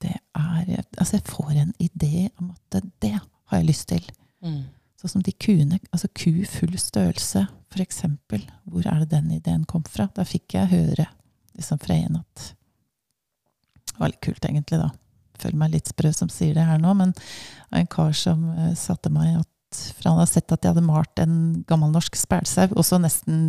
Det 0.03 0.17
er 0.35 0.83
Altså, 0.97 1.17
jeg 1.17 1.23
får 1.23 1.51
en 1.51 1.73
idé 1.79 2.29
om 2.37 2.51
at 2.51 2.83
det, 3.01 3.19
har 3.45 3.57
jeg 3.57 3.67
lyst 3.67 3.87
til. 3.87 4.03
Mm. 4.41 4.63
Sånn 4.99 5.09
som 5.09 5.21
de 5.21 5.31
kuene, 5.31 5.79
altså 5.91 6.07
ku 6.15 6.45
full 6.47 6.77
størrelse, 6.79 7.47
for 7.71 7.83
eksempel. 7.83 8.43
Hvor 8.65 8.87
er 8.87 8.99
det 9.03 9.09
den 9.11 9.31
ideen 9.31 9.65
kom 9.65 9.83
fra? 9.83 10.07
Da 10.15 10.23
fikk 10.23 10.53
jeg 10.53 10.71
høre 10.71 11.07
liksom 11.57 11.79
fra 11.79 11.93
en 11.93 12.21
at 12.23 12.53
Det 13.93 13.99
var 13.99 14.09
litt 14.09 14.21
kult, 14.25 14.45
egentlig, 14.45 14.79
da. 14.79 14.89
Føler 15.37 15.57
meg 15.59 15.73
litt 15.75 15.89
sprø 15.91 16.09
som 16.15 16.29
sier 16.31 16.55
det 16.55 16.63
her 16.65 16.79
nå, 16.81 16.93
men 16.97 17.11
en 17.75 17.87
kar 17.87 18.13
som 18.17 18.47
uh, 18.57 18.71
satte 18.73 19.11
meg 19.13 19.35
at 19.37 19.49
For 19.93 20.09
han 20.09 20.19
hadde 20.19 20.31
sett 20.33 20.51
at 20.53 20.63
jeg 20.65 20.73
hadde 20.73 20.85
malt 20.85 21.21
en 21.23 21.63
gammel 21.69 21.91
norsk 21.93 22.15
spælsau, 22.19 22.67
også 22.79 22.99
nesten 23.03 23.39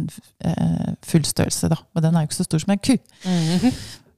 eh, 0.44 0.94
full 1.06 1.24
størrelse, 1.28 1.68
da. 1.72 1.78
Men 1.94 2.06
den 2.06 2.16
er 2.16 2.24
jo 2.24 2.30
ikke 2.30 2.40
så 2.40 2.46
stor 2.48 2.64
som 2.64 2.74
en 2.74 2.82
ku. 2.84 2.96
Mhm. 3.26 3.74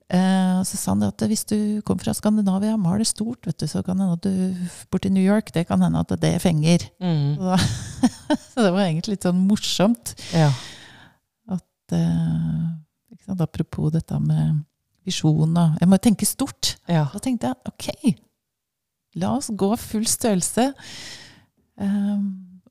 Eh, 0.06 0.58
så 0.62 0.78
sa 0.78 0.92
han 0.92 1.02
at 1.02 1.18
hvis 1.26 1.42
du 1.50 1.56
kommer 1.82 2.04
fra 2.06 2.12
Skandinavia 2.14 2.76
og 2.76 2.82
maler 2.84 3.08
stort, 3.08 3.42
vet 3.48 3.58
du, 3.58 3.66
så 3.66 3.80
kan 3.82 3.98
det 3.98 4.06
hende 4.06 4.14
at 4.14 4.22
du 4.22 4.68
borti 4.94 5.10
New 5.10 5.24
York, 5.24 5.50
det 5.54 5.64
kan 5.66 5.82
hende 5.82 5.98
at 5.98 6.12
det 6.22 6.36
fenger. 6.44 6.84
Mm. 7.02 7.34
Så 7.40 7.56
så 8.52 8.62
det 8.62 8.70
var 8.70 8.84
egentlig 8.84 9.16
litt 9.16 9.26
sånn 9.26 9.42
morsomt. 9.48 10.14
Ja. 10.30 10.52
At, 11.50 11.96
eh, 11.98 13.18
sant, 13.26 13.42
apropos 13.42 13.90
dette 13.94 14.20
med 14.22 14.62
visjon 15.06 15.58
og 15.58 15.76
Jeg 15.80 15.88
må 15.90 15.98
jo 15.98 16.04
tenke 16.06 16.26
stort. 16.26 16.76
ja. 16.90 17.04
Da 17.12 17.18
tenkte 17.22 17.50
jeg 17.50 17.72
ok, 17.72 18.22
la 19.22 19.34
oss 19.40 19.50
gå 19.50 19.72
full 19.80 20.06
størrelse 20.06 20.70
eh, 21.78 22.18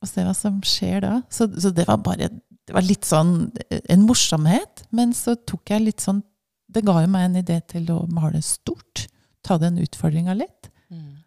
og 0.01 0.07
se 0.09 0.23
hva 0.25 0.33
som 0.35 0.61
skjer 0.61 1.01
da. 1.01 1.21
Så, 1.29 1.47
så 1.61 1.71
det 1.73 1.87
var 1.87 1.97
bare 2.05 2.29
det 2.65 2.73
var 2.73 2.81
litt 2.81 3.05
sånn 3.05 3.51
en 3.69 4.05
morsomhet, 4.07 4.87
men 4.91 5.11
så 5.13 5.35
tok 5.45 5.69
jeg 5.69 5.83
litt 5.85 6.01
sånn 6.01 6.23
Det 6.67 6.81
ga 6.83 6.95
jo 7.03 7.07
meg 7.13 7.27
en 7.29 7.35
idé 7.43 7.59
til 7.69 7.85
å 7.93 7.99
male 8.09 8.41
stort. 8.41 9.05
Ta 9.45 9.57
den 9.61 9.77
utfordringa 9.79 10.33
litt. 10.35 10.71
Mm. 10.89 11.21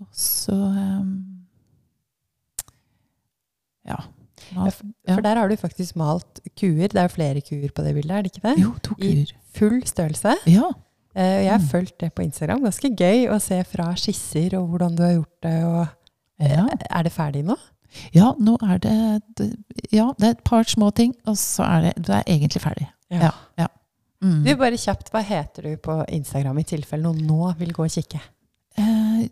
Og 0.00 0.06
så 0.16 0.56
um, 0.56 1.10
Ja. 3.86 3.98
Ja, 4.54 4.70
For 5.12 5.20
der 5.24 5.36
har 5.36 5.48
du 5.50 5.56
faktisk 5.60 5.96
malt 6.00 6.40
kuer. 6.56 6.88
Det 6.88 6.96
er 6.96 7.08
jo 7.08 7.14
flere 7.14 7.40
kuer 7.44 7.68
på 7.74 7.84
det 7.84 7.94
bildet, 7.96 8.14
er 8.16 8.22
det 8.24 8.32
ikke 8.32 8.44
det? 8.48 8.54
Jo, 8.62 8.72
to 8.82 8.94
kuer. 8.96 9.28
I 9.28 9.58
full 9.58 9.80
størrelse. 9.88 10.34
Ja. 10.48 10.70
Eh, 11.14 11.44
Jeg 11.44 11.50
har 11.50 11.58
Mm. 11.58 11.68
fulgt 11.68 11.98
det 12.00 12.14
på 12.14 12.22
Instagram. 12.24 12.62
Ganske 12.62 12.88
gøy 12.96 13.28
å 13.28 13.40
se 13.40 13.62
fra 13.64 13.92
skisser 13.94 14.54
og 14.58 14.68
hvordan 14.70 14.96
du 14.96 15.02
har 15.02 15.12
gjort 15.14 15.40
det. 15.42 15.64
Og 15.64 15.88
ja. 16.40 16.66
Er 16.90 17.02
det 17.02 17.12
ferdig 17.12 17.44
nå? 17.44 17.56
Ja, 18.12 18.34
nå 18.38 18.56
er 18.62 18.78
det 18.78 19.22
det- 19.36 19.56
Ja, 19.92 20.12
det 20.18 20.26
er 20.26 20.30
et 20.36 20.44
par 20.44 20.64
små 20.64 20.90
ting, 20.94 21.14
og 21.26 21.36
så 21.40 21.64
er 21.64 21.80
det, 21.88 21.94
du 22.06 22.12
er 22.12 22.22
egentlig 22.26 22.60
ferdig. 22.62 22.88
Ja. 23.10 23.30
Mm. 24.20 24.42
Du, 24.44 24.56
bare 24.56 24.76
kjapt, 24.76 25.10
hva 25.14 25.22
heter 25.22 25.62
du 25.62 25.76
på 25.76 26.04
Instagram 26.10 26.58
i 26.58 26.64
tilfelle 26.64 27.02
noen 27.02 27.20
nå 27.26 27.52
vil 27.58 27.72
gå 27.72 27.84
og 27.86 27.90
kikke? 27.94 28.20
Eh, 28.76 29.28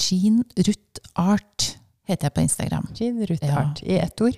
Jean 0.00 0.42
Ruth 0.56 1.00
Art 1.16 1.76
heter 2.08 2.26
jeg 2.28 2.34
på 2.34 2.40
Instagram. 2.42 2.88
Jean 2.96 3.20
Ruth 3.28 3.44
Ja. 3.46 3.58
Art 3.60 3.82
i 3.82 3.98
ett 3.98 4.20
ord. 4.20 4.36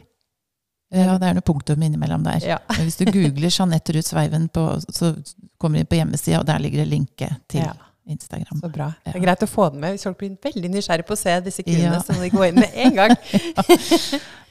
Ja, 0.92 1.16
det 1.16 1.28
er 1.30 1.34
noe 1.38 1.40
punktum 1.46 1.80
innimellom 1.82 2.22
der. 2.26 2.42
Ja. 2.44 2.58
Hvis 2.76 2.98
du 3.00 3.06
googler 3.06 3.48
Jeanette 3.48 3.94
Ruth 3.96 4.10
Sveiven, 4.10 4.50
på, 4.52 4.66
så 4.92 5.14
kommer 5.58 5.78
du 5.78 5.80
inn 5.80 5.86
på 5.86 5.96
hjemmesida, 5.96 6.40
og 6.40 6.46
der 6.46 6.58
ligger 6.60 6.82
det 6.84 6.88
linke 6.90 7.30
til 7.48 7.62
ja, 7.62 7.72
Instagram. 8.06 8.60
så 8.60 8.68
bra. 8.72 8.88
Det 9.04 9.14
er 9.14 9.20
greit 9.20 9.42
å 9.42 9.46
få 9.48 9.70
den 9.72 9.80
med. 9.80 9.94
Hvis 9.94 10.02
folk 10.08 10.18
blir 10.18 10.36
veldig 10.42 10.70
nysgjerrig 10.70 11.06
på 11.06 11.14
å 11.14 11.18
se 11.20 11.40
disse 11.40 11.62
kuene, 11.62 11.92
Ja. 11.94 12.00
så 12.02 12.12
må 12.16 12.20
de 12.22 12.30
gå 12.30 12.48
inn 12.48 12.54
med 12.60 12.70
en 12.74 12.94
gang. 12.94 13.16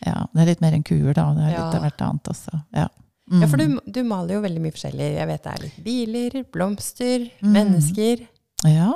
Ja, 0.02 0.26
det 0.34 0.42
er 0.42 0.46
litt 0.48 0.62
mer 0.64 0.74
enn 0.74 0.84
kuer, 0.84 1.14
da. 1.14 1.28
Det 1.38 1.44
er 1.46 1.52
litt 1.54 1.76
av 1.78 1.84
hvert 1.84 2.02
annet 2.02 2.24
også. 2.34 2.62
Ja, 2.74 2.88
Ja, 3.32 3.48
for 3.48 3.58
Mm. 3.58 3.80
du, 3.86 3.92
du 3.92 4.04
maler 4.04 4.34
jo 4.34 4.42
veldig 4.42 4.60
mye 4.62 4.74
forskjellig. 4.76 5.06
Jeg 5.16 5.28
vet 5.28 5.44
det 5.44 5.52
er 5.54 5.62
litt 5.62 5.84
biler, 5.86 6.44
blomster, 6.52 7.30
Mm. 7.42 7.52
mennesker. 7.54 8.28
Ja. 8.66 8.94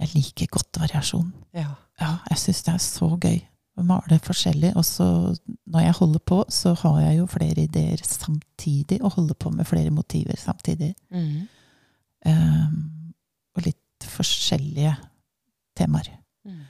Jeg 0.00 0.08
liker 0.14 0.46
godt 0.56 0.72
variasjon. 0.80 1.32
Ja. 1.54 1.74
Ja, 2.00 2.18
jeg 2.30 2.38
syns 2.38 2.62
det 2.64 2.74
er 2.74 2.78
så 2.82 3.10
gøy 3.20 3.42
å 3.78 3.84
male 3.84 4.18
forskjellig. 4.18 4.72
Og 4.76 4.82
så 4.84 5.36
når 5.70 5.80
jeg 5.84 5.92
holder 6.00 6.18
på, 6.26 6.44
så 6.50 6.74
har 6.76 7.00
jeg 7.02 7.18
jo 7.18 7.26
flere 7.26 7.62
ideer 7.68 7.98
samtidig, 8.02 9.00
og 9.04 9.12
holder 9.12 9.34
på 9.34 9.52
med 9.54 9.66
flere 9.66 9.90
motiver 9.90 10.34
samtidig. 10.36 10.94
Mm. 11.12 11.46
Um, 12.26 12.90
og 13.54 13.66
litt 13.66 14.08
forskjellige 14.14 14.94
temaer. 15.78 16.10
Mm. 16.44 16.60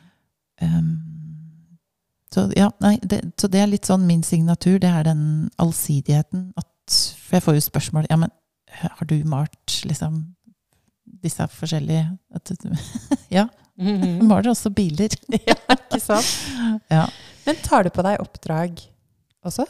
Um, 0.62 0.92
så 2.34 2.48
ja, 2.56 2.70
nei, 2.82 2.96
det, 3.02 3.20
så 3.38 3.48
det 3.50 3.60
er 3.62 3.70
litt 3.70 3.86
sånn 3.86 4.06
min 4.08 4.22
signatur. 4.26 4.78
Det 4.82 4.90
er 4.90 5.06
den 5.06 5.50
allsidigheten. 5.62 6.48
At, 6.58 7.00
for 7.18 7.38
jeg 7.38 7.46
får 7.46 7.58
jo 7.58 7.66
spørsmål 7.68 8.08
Ja, 8.10 8.18
men 8.20 8.32
har 8.74 9.06
du 9.06 9.20
malt 9.30 9.80
liksom 9.86 10.24
disse 11.24 11.46
forskjellige 11.54 12.08
at, 12.34 12.54
Ja, 13.36 13.48
Mm 13.78 14.02
-hmm. 14.02 14.22
maler 14.30 14.50
også 14.50 14.70
biler. 14.70 15.08
ja, 15.46 15.54
ikke 15.70 16.00
sant? 16.00 16.26
Ja. 16.90 17.06
Men 17.46 17.56
tar 17.56 17.82
du 17.82 17.90
på 17.90 18.02
deg 18.02 18.20
oppdrag 18.20 18.80
også? 19.44 19.66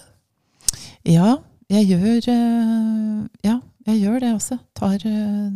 Ja, 1.05 1.37
jeg 1.71 1.87
gjør 1.87 2.29
eh, 2.29 3.27
Ja, 3.45 3.61
jeg 3.87 4.01
gjør 4.01 4.19
det 4.19 4.35
også. 4.35 4.59
Tar, 4.77 4.95
eh, 4.95 5.51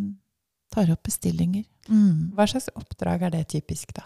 tar 0.79 0.93
opp 0.95 1.03
bestillinger. 1.09 1.65
Mm. 1.89 2.33
Hva 2.37 2.47
slags 2.51 2.69
oppdrag 2.79 3.23
er 3.29 3.31
det 3.37 3.45
typisk, 3.55 3.93
da? 3.97 4.05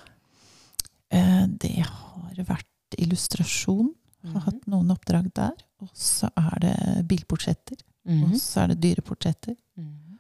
Eh, 1.13 1.47
Det 1.47 1.75
har 1.85 2.45
vært 2.49 2.99
illustrasjon. 2.99 3.93
Har 4.25 4.31
Mhm. 4.41 4.45
hatt 4.45 4.67
noen 4.71 4.91
oppdrag 4.95 5.33
der. 5.35 5.53
Og 5.83 5.89
så 5.95 6.29
er 6.37 6.59
det 6.61 7.09
bilportretter. 7.09 7.77
Mhm. 8.07 8.25
Og 8.33 8.39
så 8.39 8.63
er 8.65 8.67
det 8.69 8.81
dyreportretter. 8.81 9.57
Mhm. 9.77 10.19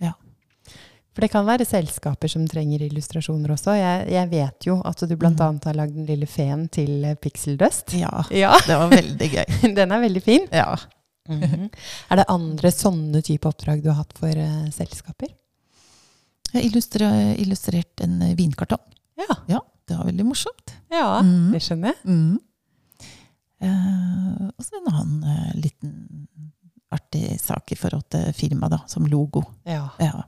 Ja. 0.00 0.12
For 1.12 1.20
det 1.22 1.30
kan 1.32 1.46
være 1.46 1.64
selskaper 1.66 2.28
som 2.28 2.46
trenger 2.46 2.82
illustrasjoner 2.82 3.48
også. 3.54 3.74
Jeg, 3.76 4.08
jeg 4.12 4.30
vet 4.30 4.66
jo 4.66 4.82
at 4.84 4.98
du 5.08 5.16
bl.a. 5.16 5.30
Mhm. 5.30 5.64
har 5.64 5.74
lagd 5.74 5.94
den 5.94 6.06
lille 6.06 6.26
feen 6.26 6.68
til 6.70 7.16
Pixel 7.20 7.56
Dust. 7.56 7.92
Ja, 7.94 8.22
Ja, 8.30 8.52
det 8.66 8.76
var 8.76 8.90
veldig 8.90 9.30
gøy. 9.32 9.74
den 9.74 9.92
er 9.92 10.00
veldig 10.00 10.22
fin. 10.22 10.46
Ja. 10.52 10.76
Mhm. 11.28 11.70
Er 12.10 12.16
det 12.16 12.24
andre 12.28 12.70
sånne 12.72 13.22
type 13.22 13.48
oppdrag 13.48 13.82
du 13.82 13.88
har 13.90 14.00
hatt 14.04 14.12
for 14.18 14.28
uh, 14.30 14.68
selskaper? 14.70 15.28
Jeg 16.52 16.62
har 16.62 16.66
illustre- 16.70 17.36
illustrert 17.42 18.00
en 18.04 18.20
eh, 18.22 18.34
vinkartong. 18.38 18.82
Ja. 19.48 19.60
Det 19.86 19.94
var 19.96 20.04
veldig 20.08 20.24
morsomt. 20.26 20.72
Ja, 20.90 21.20
mm. 21.22 21.52
det 21.52 21.60
skjønner 21.62 21.92
jeg. 21.92 21.98
Mm. 22.10 22.38
Uh, 23.62 24.48
og 24.52 24.64
så 24.66 24.76
en 24.80 24.88
annen 24.92 25.20
uh, 25.24 25.52
liten 25.56 25.92
artig 26.92 27.38
sak 27.40 27.72
i 27.72 27.78
forhold 27.78 28.04
til 28.12 28.32
firma, 28.36 28.68
da, 28.72 28.82
som 28.90 29.06
logo. 29.08 29.42
Ja. 29.66 29.88
Ja. 30.02 30.24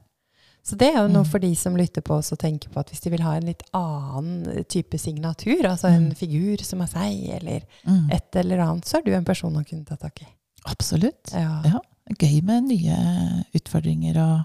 Så 0.64 0.76
det 0.76 0.90
er 0.92 0.98
jo 1.02 1.08
noe 1.12 1.24
Mm. 1.24 1.30
for 1.30 1.38
de 1.40 1.50
som 1.56 1.76
lytter 1.76 2.02
på 2.04 2.14
oss 2.18 2.32
og 2.34 2.38
tenker 2.42 2.68
på 2.70 2.80
at 2.80 2.90
hvis 2.92 3.00
de 3.04 3.11
vil 3.11 3.22
ha 3.24 3.34
en 3.38 3.46
litt 3.48 3.62
annen 3.76 4.64
type 4.68 4.98
signatur, 5.00 5.62
altså 5.64 5.88
en 5.88 6.08
Mm. 6.11 6.16
figur 6.16 6.62
som 6.64 6.80
er 6.82 6.87
seg, 6.92 7.28
eller 7.40 7.62
Mm. 7.87 8.11
et 8.12 8.37
eller 8.37 8.58
annet, 8.58 8.84
så 8.84 8.98
er 8.98 9.02
du 9.02 9.12
en 9.14 9.24
person 9.24 9.54
å 9.56 9.64
kunne 9.66 9.84
ta 9.87 9.96
tak 9.96 10.22
i. 10.22 10.26
Absolutt. 10.70 11.33
Ja. 11.33 11.62
Ja. 11.64 11.81
Gøy 12.18 12.38
med 12.48 12.68
nye 12.70 12.98
utfordringer 13.59 14.16
og 14.22 14.38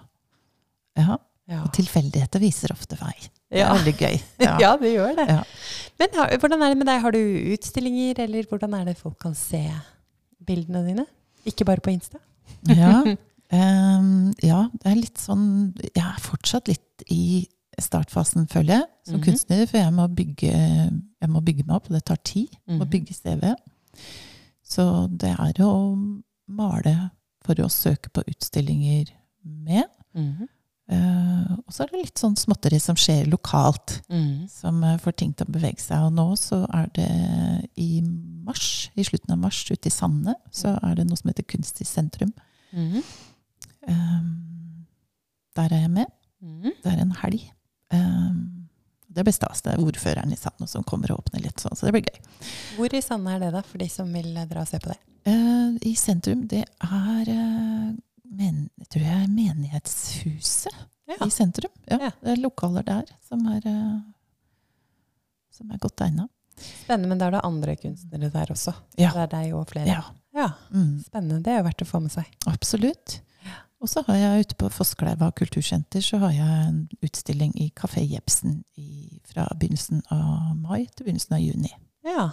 ja. 0.99 1.15
Og 1.59 1.69
tilfeldigheter 1.75 2.39
viser 2.39 2.71
ofte 2.73 2.95
vei. 2.99 3.13
Det 3.51 3.61
er 3.61 3.73
veldig 3.75 3.93
gøy. 3.99 4.15
Ja. 4.63 4.75
Det 4.79 4.93
gjør 4.93 5.15
det. 5.19 5.25
Men 5.99 6.13
har, 6.17 6.31
hvordan 6.39 6.61
er 6.63 6.69
det 6.73 6.77
med 6.79 6.87
deg? 6.89 7.01
Har 7.03 7.11
du 7.15 7.19
utstillinger, 7.53 8.19
eller 8.23 8.47
hvordan 8.49 8.73
er 8.79 8.85
det 8.89 8.95
folk 8.97 9.17
kan 9.21 9.35
se 9.37 9.59
bildene 10.47 10.81
dine? 10.87 11.05
Ikke 11.45 11.65
bare 11.67 11.83
på 11.83 11.91
Insta? 11.93 12.17
Ja. 12.69 13.01
Um, 13.53 14.31
ja, 14.51 14.63
det 14.81 14.87
er 14.89 14.95
litt 14.97 15.19
sånn 15.21 15.43
Jeg 15.93 16.01
er 16.03 16.21
fortsatt 16.23 16.67
litt 16.71 17.03
i 17.13 17.43
startfasen, 17.81 18.47
føler 18.49 18.79
jeg, 18.79 18.87
som 19.09 19.19
Mhm. 19.19 19.23
kunstner. 19.27 19.65
For 19.67 19.77
jeg 19.81 19.93
må, 19.93 20.07
bygge, 20.07 20.51
jeg 20.53 21.29
må 21.29 21.41
bygge 21.43 21.65
meg 21.67 21.75
opp, 21.75 21.89
og 21.89 21.97
det 21.97 22.05
tar 22.05 22.19
tid 22.23 22.47
å 22.69 22.77
Mhm. 22.79 22.89
bygge 22.89 23.13
CV. 23.17 23.53
Så 24.73 24.85
det 25.11 25.35
er 25.37 25.61
å 25.65 25.73
male 26.49 26.95
for 27.43 27.59
å 27.61 27.69
søke 27.71 28.11
på 28.13 28.23
utstillinger 28.31 29.11
med. 29.43 29.89
Mm 30.15 30.31
-hmm. 30.33 30.47
uh, 30.93 31.57
og 31.65 31.73
så 31.73 31.83
er 31.83 31.87
det 31.91 32.01
litt 32.01 32.19
sånn 32.19 32.35
småtteri 32.35 32.79
som 32.79 32.95
skjer 32.95 33.25
lokalt, 33.29 34.01
Mm. 34.09 34.47
som 34.49 34.83
eh, 34.83 34.97
får 34.97 35.11
ting 35.11 35.33
til 35.33 35.47
å 35.47 35.51
bevege 35.51 35.81
seg. 35.81 35.97
Og 36.03 36.13
nå 36.13 36.35
så 36.35 36.65
er 36.73 36.87
det 36.95 37.69
i 37.75 38.01
mars, 38.45 38.89
i 38.95 39.03
slutten 39.03 39.31
av 39.31 39.37
mars, 39.37 39.71
ute 39.71 39.87
i 39.87 39.91
Sande, 39.91 40.35
så 40.51 40.77
er 40.83 40.95
det 40.95 41.07
noe 41.07 41.17
som 41.17 41.29
heter 41.29 41.43
Kunst 41.43 41.81
i 41.81 41.83
sentrum. 41.83 42.33
Mm. 42.71 43.01
Um, 43.87 44.85
der 45.55 45.73
er 45.73 45.79
jeg 45.81 45.91
med. 45.91 46.05
Mm. 46.41 46.71
Det 46.83 46.91
er 46.93 47.01
en 47.01 47.11
helg. 47.11 47.51
Um, 47.93 48.62
det 49.13 49.23
blir 49.27 49.33
stas. 49.35 49.61
Det 49.65 49.73
er 49.73 49.81
ordføreren 49.83 50.31
i 50.33 50.37
Sand 50.39 50.67
som 50.69 50.83
kommer 50.83 51.11
og 51.13 51.23
åpner 51.23 51.43
litt, 51.45 51.59
sånn, 51.61 51.75
så 51.77 51.85
det 51.87 51.93
blir 51.95 52.05
gøy. 52.09 52.19
Hvor 52.77 52.93
i 52.97 53.01
Sand 53.05 53.29
er 53.29 53.39
det, 53.43 53.51
da, 53.55 53.61
for 53.67 53.77
de 53.83 53.87
som 53.93 54.09
vil 54.13 54.31
eh, 54.37 54.47
dra 54.49 54.63
og 54.65 54.69
se 54.71 54.79
på 54.83 54.89
det? 54.93 54.99
Uh, 55.27 55.77
I 55.87 55.93
sentrum, 55.95 56.41
det 56.51 56.65
er 56.83 57.29
uh, 57.31 57.93
men, 58.33 58.57
tror 58.91 59.05
jeg 59.05 59.29
Menighetshuset 59.31 60.73
Ja. 61.07 61.15
i 61.25 61.29
sentrum. 61.31 61.71
Ja, 61.87 61.97
Ja. 62.01 62.11
Det 62.23 62.31
er 62.33 62.41
lokaler 62.41 62.83
der 62.87 63.05
som 63.27 63.45
er, 63.47 63.61
uh, 63.67 64.01
som 65.53 65.71
er 65.71 65.77
godt 65.83 66.01
egna. 66.01 66.27
Spennende, 66.57 67.09
men 67.09 67.17
da 67.21 67.27
er 67.27 67.37
det 67.37 67.43
andre 67.47 67.75
kunstnere 67.79 68.29
der 68.33 68.51
også. 68.53 68.73
Ja. 68.99 69.11
Det 69.15 69.23
er 69.25 69.31
deg 69.37 69.53
og 69.57 69.67
flere. 69.71 69.87
Ja. 69.87 70.03
Ja, 70.33 70.47
Mm, 70.73 70.97
Spennende. 71.05 71.43
Det 71.45 71.51
er 71.53 71.59
jo 71.61 71.67
verdt 71.69 71.81
å 71.85 71.85
få 71.87 71.99
med 72.01 72.11
seg. 72.11 72.25
absolutt. 72.49 73.19
Og 73.83 73.89
så 73.91 73.99
har 74.07 74.15
jeg 74.15 74.45
ute 74.45 74.55
på 74.55 74.69
Fosskleiva 74.71 75.27
kultursenter 75.35 75.99
så 76.05 76.17
har 76.21 76.31
jeg 76.31 76.67
en 76.69 76.77
utstilling 77.03 77.51
i 77.59 77.65
Kafé 77.75 78.05
Jepsen 78.07 78.61
i, 78.79 79.19
fra 79.27 79.43
begynnelsen 79.59 79.99
av 80.13 80.53
mai 80.55 80.85
til 80.95 81.03
begynnelsen 81.09 81.35
av 81.35 81.41
juni. 81.43 81.71
Ja. 82.07 82.29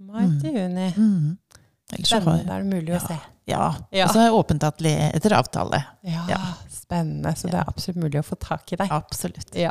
Mai 0.00 0.22
Mm. 0.24 0.40
til 0.40 0.54
juni. 0.56 0.86
Mm. 0.96 1.38
Spennende. 1.92 2.46
Da 2.46 2.54
er 2.56 2.62
det 2.62 2.72
mulig 2.72 2.88
Ja. 2.94 2.98
å 2.98 3.06
se. 3.06 3.18
ja. 3.46 3.74
Ja. 3.92 4.04
Og 4.06 4.10
så 4.14 4.18
har 4.22 4.26
jeg 4.30 4.38
åpent 4.38 4.64
atelier 4.64 5.12
etter 5.14 5.30
avtale. 5.36 5.84
Ja, 6.04 6.24
Ja. 6.28 6.40
spennende. 6.70 7.34
Så 7.36 7.50
det 7.50 7.54
er 7.60 7.64
absolutt 7.68 7.96
mulig 8.02 8.20
å 8.20 8.24
få 8.24 8.38
tak 8.40 8.72
i 8.72 8.76
deg. 8.76 8.88
Absolutt. 8.90 9.54
Ja. 9.54 9.70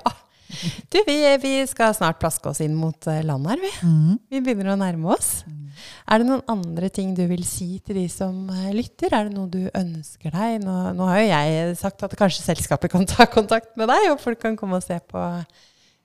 Du, 0.89 0.97
vi, 1.05 1.15
vi 1.43 1.53
skal 1.69 1.93
snart 1.93 2.19
plaske 2.21 2.49
oss 2.49 2.61
inn 2.65 2.75
mot 2.77 3.07
eh, 3.09 3.21
land 3.25 3.47
her, 3.49 3.59
vi. 3.61 3.71
Mm. 3.85 4.15
Vi 4.31 4.41
begynner 4.41 4.73
å 4.73 4.79
nærme 4.79 5.11
oss. 5.13 5.43
Mm. 5.45 5.69
Er 6.09 6.21
det 6.21 6.27
noen 6.27 6.41
andre 6.49 6.89
ting 6.93 7.11
du 7.17 7.21
vil 7.29 7.43
si 7.47 7.77
til 7.85 7.99
de 8.01 8.05
som 8.11 8.49
eh, 8.53 8.71
lytter? 8.75 9.13
Er 9.13 9.29
det 9.29 9.35
noe 9.37 9.49
du 9.51 9.61
ønsker 9.67 10.33
deg? 10.33 10.57
Nå, 10.65 10.77
nå 10.97 11.09
har 11.11 11.21
jo 11.21 11.27
jeg 11.29 11.77
sagt 11.79 12.05
at 12.07 12.17
kanskje 12.19 12.47
selskapet 12.47 12.93
kan 12.93 13.05
ta 13.09 13.27
kontakt 13.29 13.75
med 13.79 13.91
deg, 13.91 14.09
og 14.13 14.23
folk 14.23 14.41
kan 14.41 14.57
komme 14.59 14.79
og 14.81 14.85
se 14.85 14.97
på, 15.11 15.25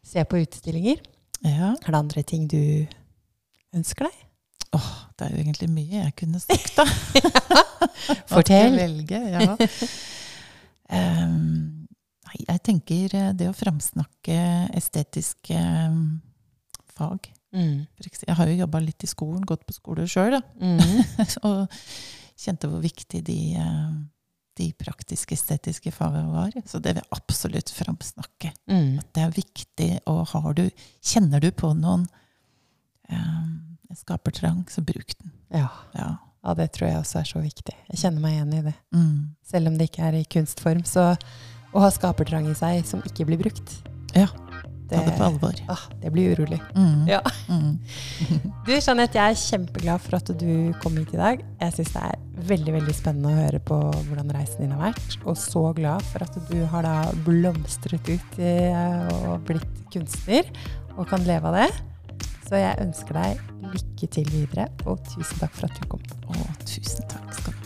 se 0.04 0.26
på 0.28 0.42
utstillinger. 0.44 1.00
Ja. 1.44 1.72
Er 1.74 1.88
det 1.88 2.02
andre 2.02 2.24
ting 2.26 2.46
du 2.50 2.60
ønsker 3.74 4.08
deg? 4.08 4.20
Åh, 4.74 4.90
det 5.14 5.26
er 5.26 5.34
jo 5.34 5.42
egentlig 5.44 5.70
mye 5.70 6.02
jeg 6.02 6.14
kunne 6.18 6.40
sagt, 6.42 6.74
da. 6.76 6.86
Fortell. 8.32 8.76
Velge? 8.76 9.20
Ja. 9.30 9.54
Em, 10.94 11.73
nei, 12.34 12.44
jeg 12.48 12.62
tenker 12.66 13.14
eh, 13.14 13.30
det 13.38 13.48
å 13.50 13.56
framsnakke 13.56 14.36
estetiske 14.74 15.58
fag. 16.94 17.30
Mm. 17.54 17.86
Jeg 18.26 18.34
har 18.34 18.50
jo 18.50 18.58
jobba 18.58 18.80
litt 18.82 19.04
i 19.06 19.10
skolen, 19.10 19.44
gått 19.46 19.64
på 19.66 19.76
skole 19.76 20.06
sjøl, 20.10 20.40
Mm. 20.58 20.80
og 21.48 21.70
kjente 22.34 22.66
hvor 22.66 22.82
viktig 22.82 23.20
de, 23.24 23.38
de 24.58 24.66
praktiske, 24.78 25.36
estetiske 25.38 25.92
fagene 25.94 26.32
var. 26.34 26.50
Så 26.66 26.80
det 26.82 26.96
vil 26.96 27.02
jeg 27.04 27.14
absolutt 27.14 27.70
framsnakke. 27.70 28.50
Mm. 28.66 28.98
At 28.98 29.12
det 29.14 29.22
er 29.22 29.36
viktig, 29.38 29.90
og 30.10 30.24
har 30.34 30.58
du, 30.58 30.64
kjenner 30.98 31.42
du 31.42 31.50
på 31.54 31.70
noen 31.78 32.08
um, 33.10 33.54
skapertrang, 33.94 34.64
så 34.70 34.82
bruk 34.82 35.14
den. 35.20 35.30
Ja. 35.54 35.68
Ja. 35.94 36.10
ja, 36.42 36.54
det 36.58 36.72
tror 36.74 36.90
jeg 36.90 37.00
også 37.04 37.20
er 37.22 37.30
så 37.30 37.42
viktig. 37.44 37.76
Jeg 37.92 38.02
kjenner 38.02 38.26
meg 38.26 38.34
igjen 38.34 38.54
i 38.58 38.62
det. 38.66 38.76
Mm. 38.98 39.18
Selv 39.46 39.70
om 39.70 39.78
det 39.78 39.90
ikke 39.92 40.08
er 40.10 40.18
i 40.18 40.26
kunstform. 40.34 40.82
Så 40.90 41.12
å 41.74 41.82
ha 41.82 41.90
skapertrang 41.92 42.46
i 42.50 42.54
seg 42.58 42.84
som 42.88 43.02
ikke 43.08 43.26
blir 43.28 43.40
brukt, 43.44 43.76
Ja, 44.14 44.28
det, 44.86 44.98
Ta 44.98 45.02
det 45.08 45.14
på 45.18 45.24
alvor. 45.26 45.54
ah, 45.72 45.80
det 46.02 46.10
blir 46.12 46.34
urolig. 46.36 46.60
Mm. 46.76 47.06
Ja. 47.08 47.20
Mm. 47.48 47.78
Du, 48.66 48.70
Jeanette, 48.76 49.16
jeg 49.18 49.32
er 49.32 49.40
kjempeglad 49.40 50.00
for 50.04 50.18
at 50.20 50.28
du 50.38 50.72
kom 50.84 50.96
hit 51.00 51.14
i 51.16 51.20
dag. 51.20 51.40
Jeg 51.60 51.74
syns 51.78 51.94
det 51.96 52.02
er 52.10 52.20
veldig 52.52 52.74
veldig 52.76 52.94
spennende 52.94 53.32
å 53.32 53.38
høre 53.42 53.60
på 53.64 53.78
hvordan 54.10 54.30
reisen 54.36 54.62
din 54.66 54.76
har 54.76 54.92
vært. 54.92 55.16
Og 55.24 55.36
så 55.40 55.64
glad 55.76 56.04
for 56.12 56.22
at 56.26 56.36
du 56.50 56.60
har 56.70 56.86
da 56.86 56.94
blomstret 57.26 58.12
ut 58.12 58.38
i, 58.38 58.54
og 59.24 59.42
blitt 59.48 59.82
kunstner 59.94 60.52
og 60.94 61.08
kan 61.10 61.24
leve 61.26 61.50
av 61.50 61.58
det. 61.58 61.68
Så 62.44 62.60
jeg 62.60 62.76
ønsker 62.84 63.16
deg 63.16 63.40
lykke 63.72 64.10
til 64.18 64.28
videre, 64.30 64.68
og 64.84 65.00
tusen 65.08 65.40
takk 65.40 65.56
for 65.56 65.66
at 65.70 65.80
du 65.80 65.88
kom. 65.90 66.04
Å, 66.28 66.44
tusen 66.68 67.08
takk. 67.08 67.63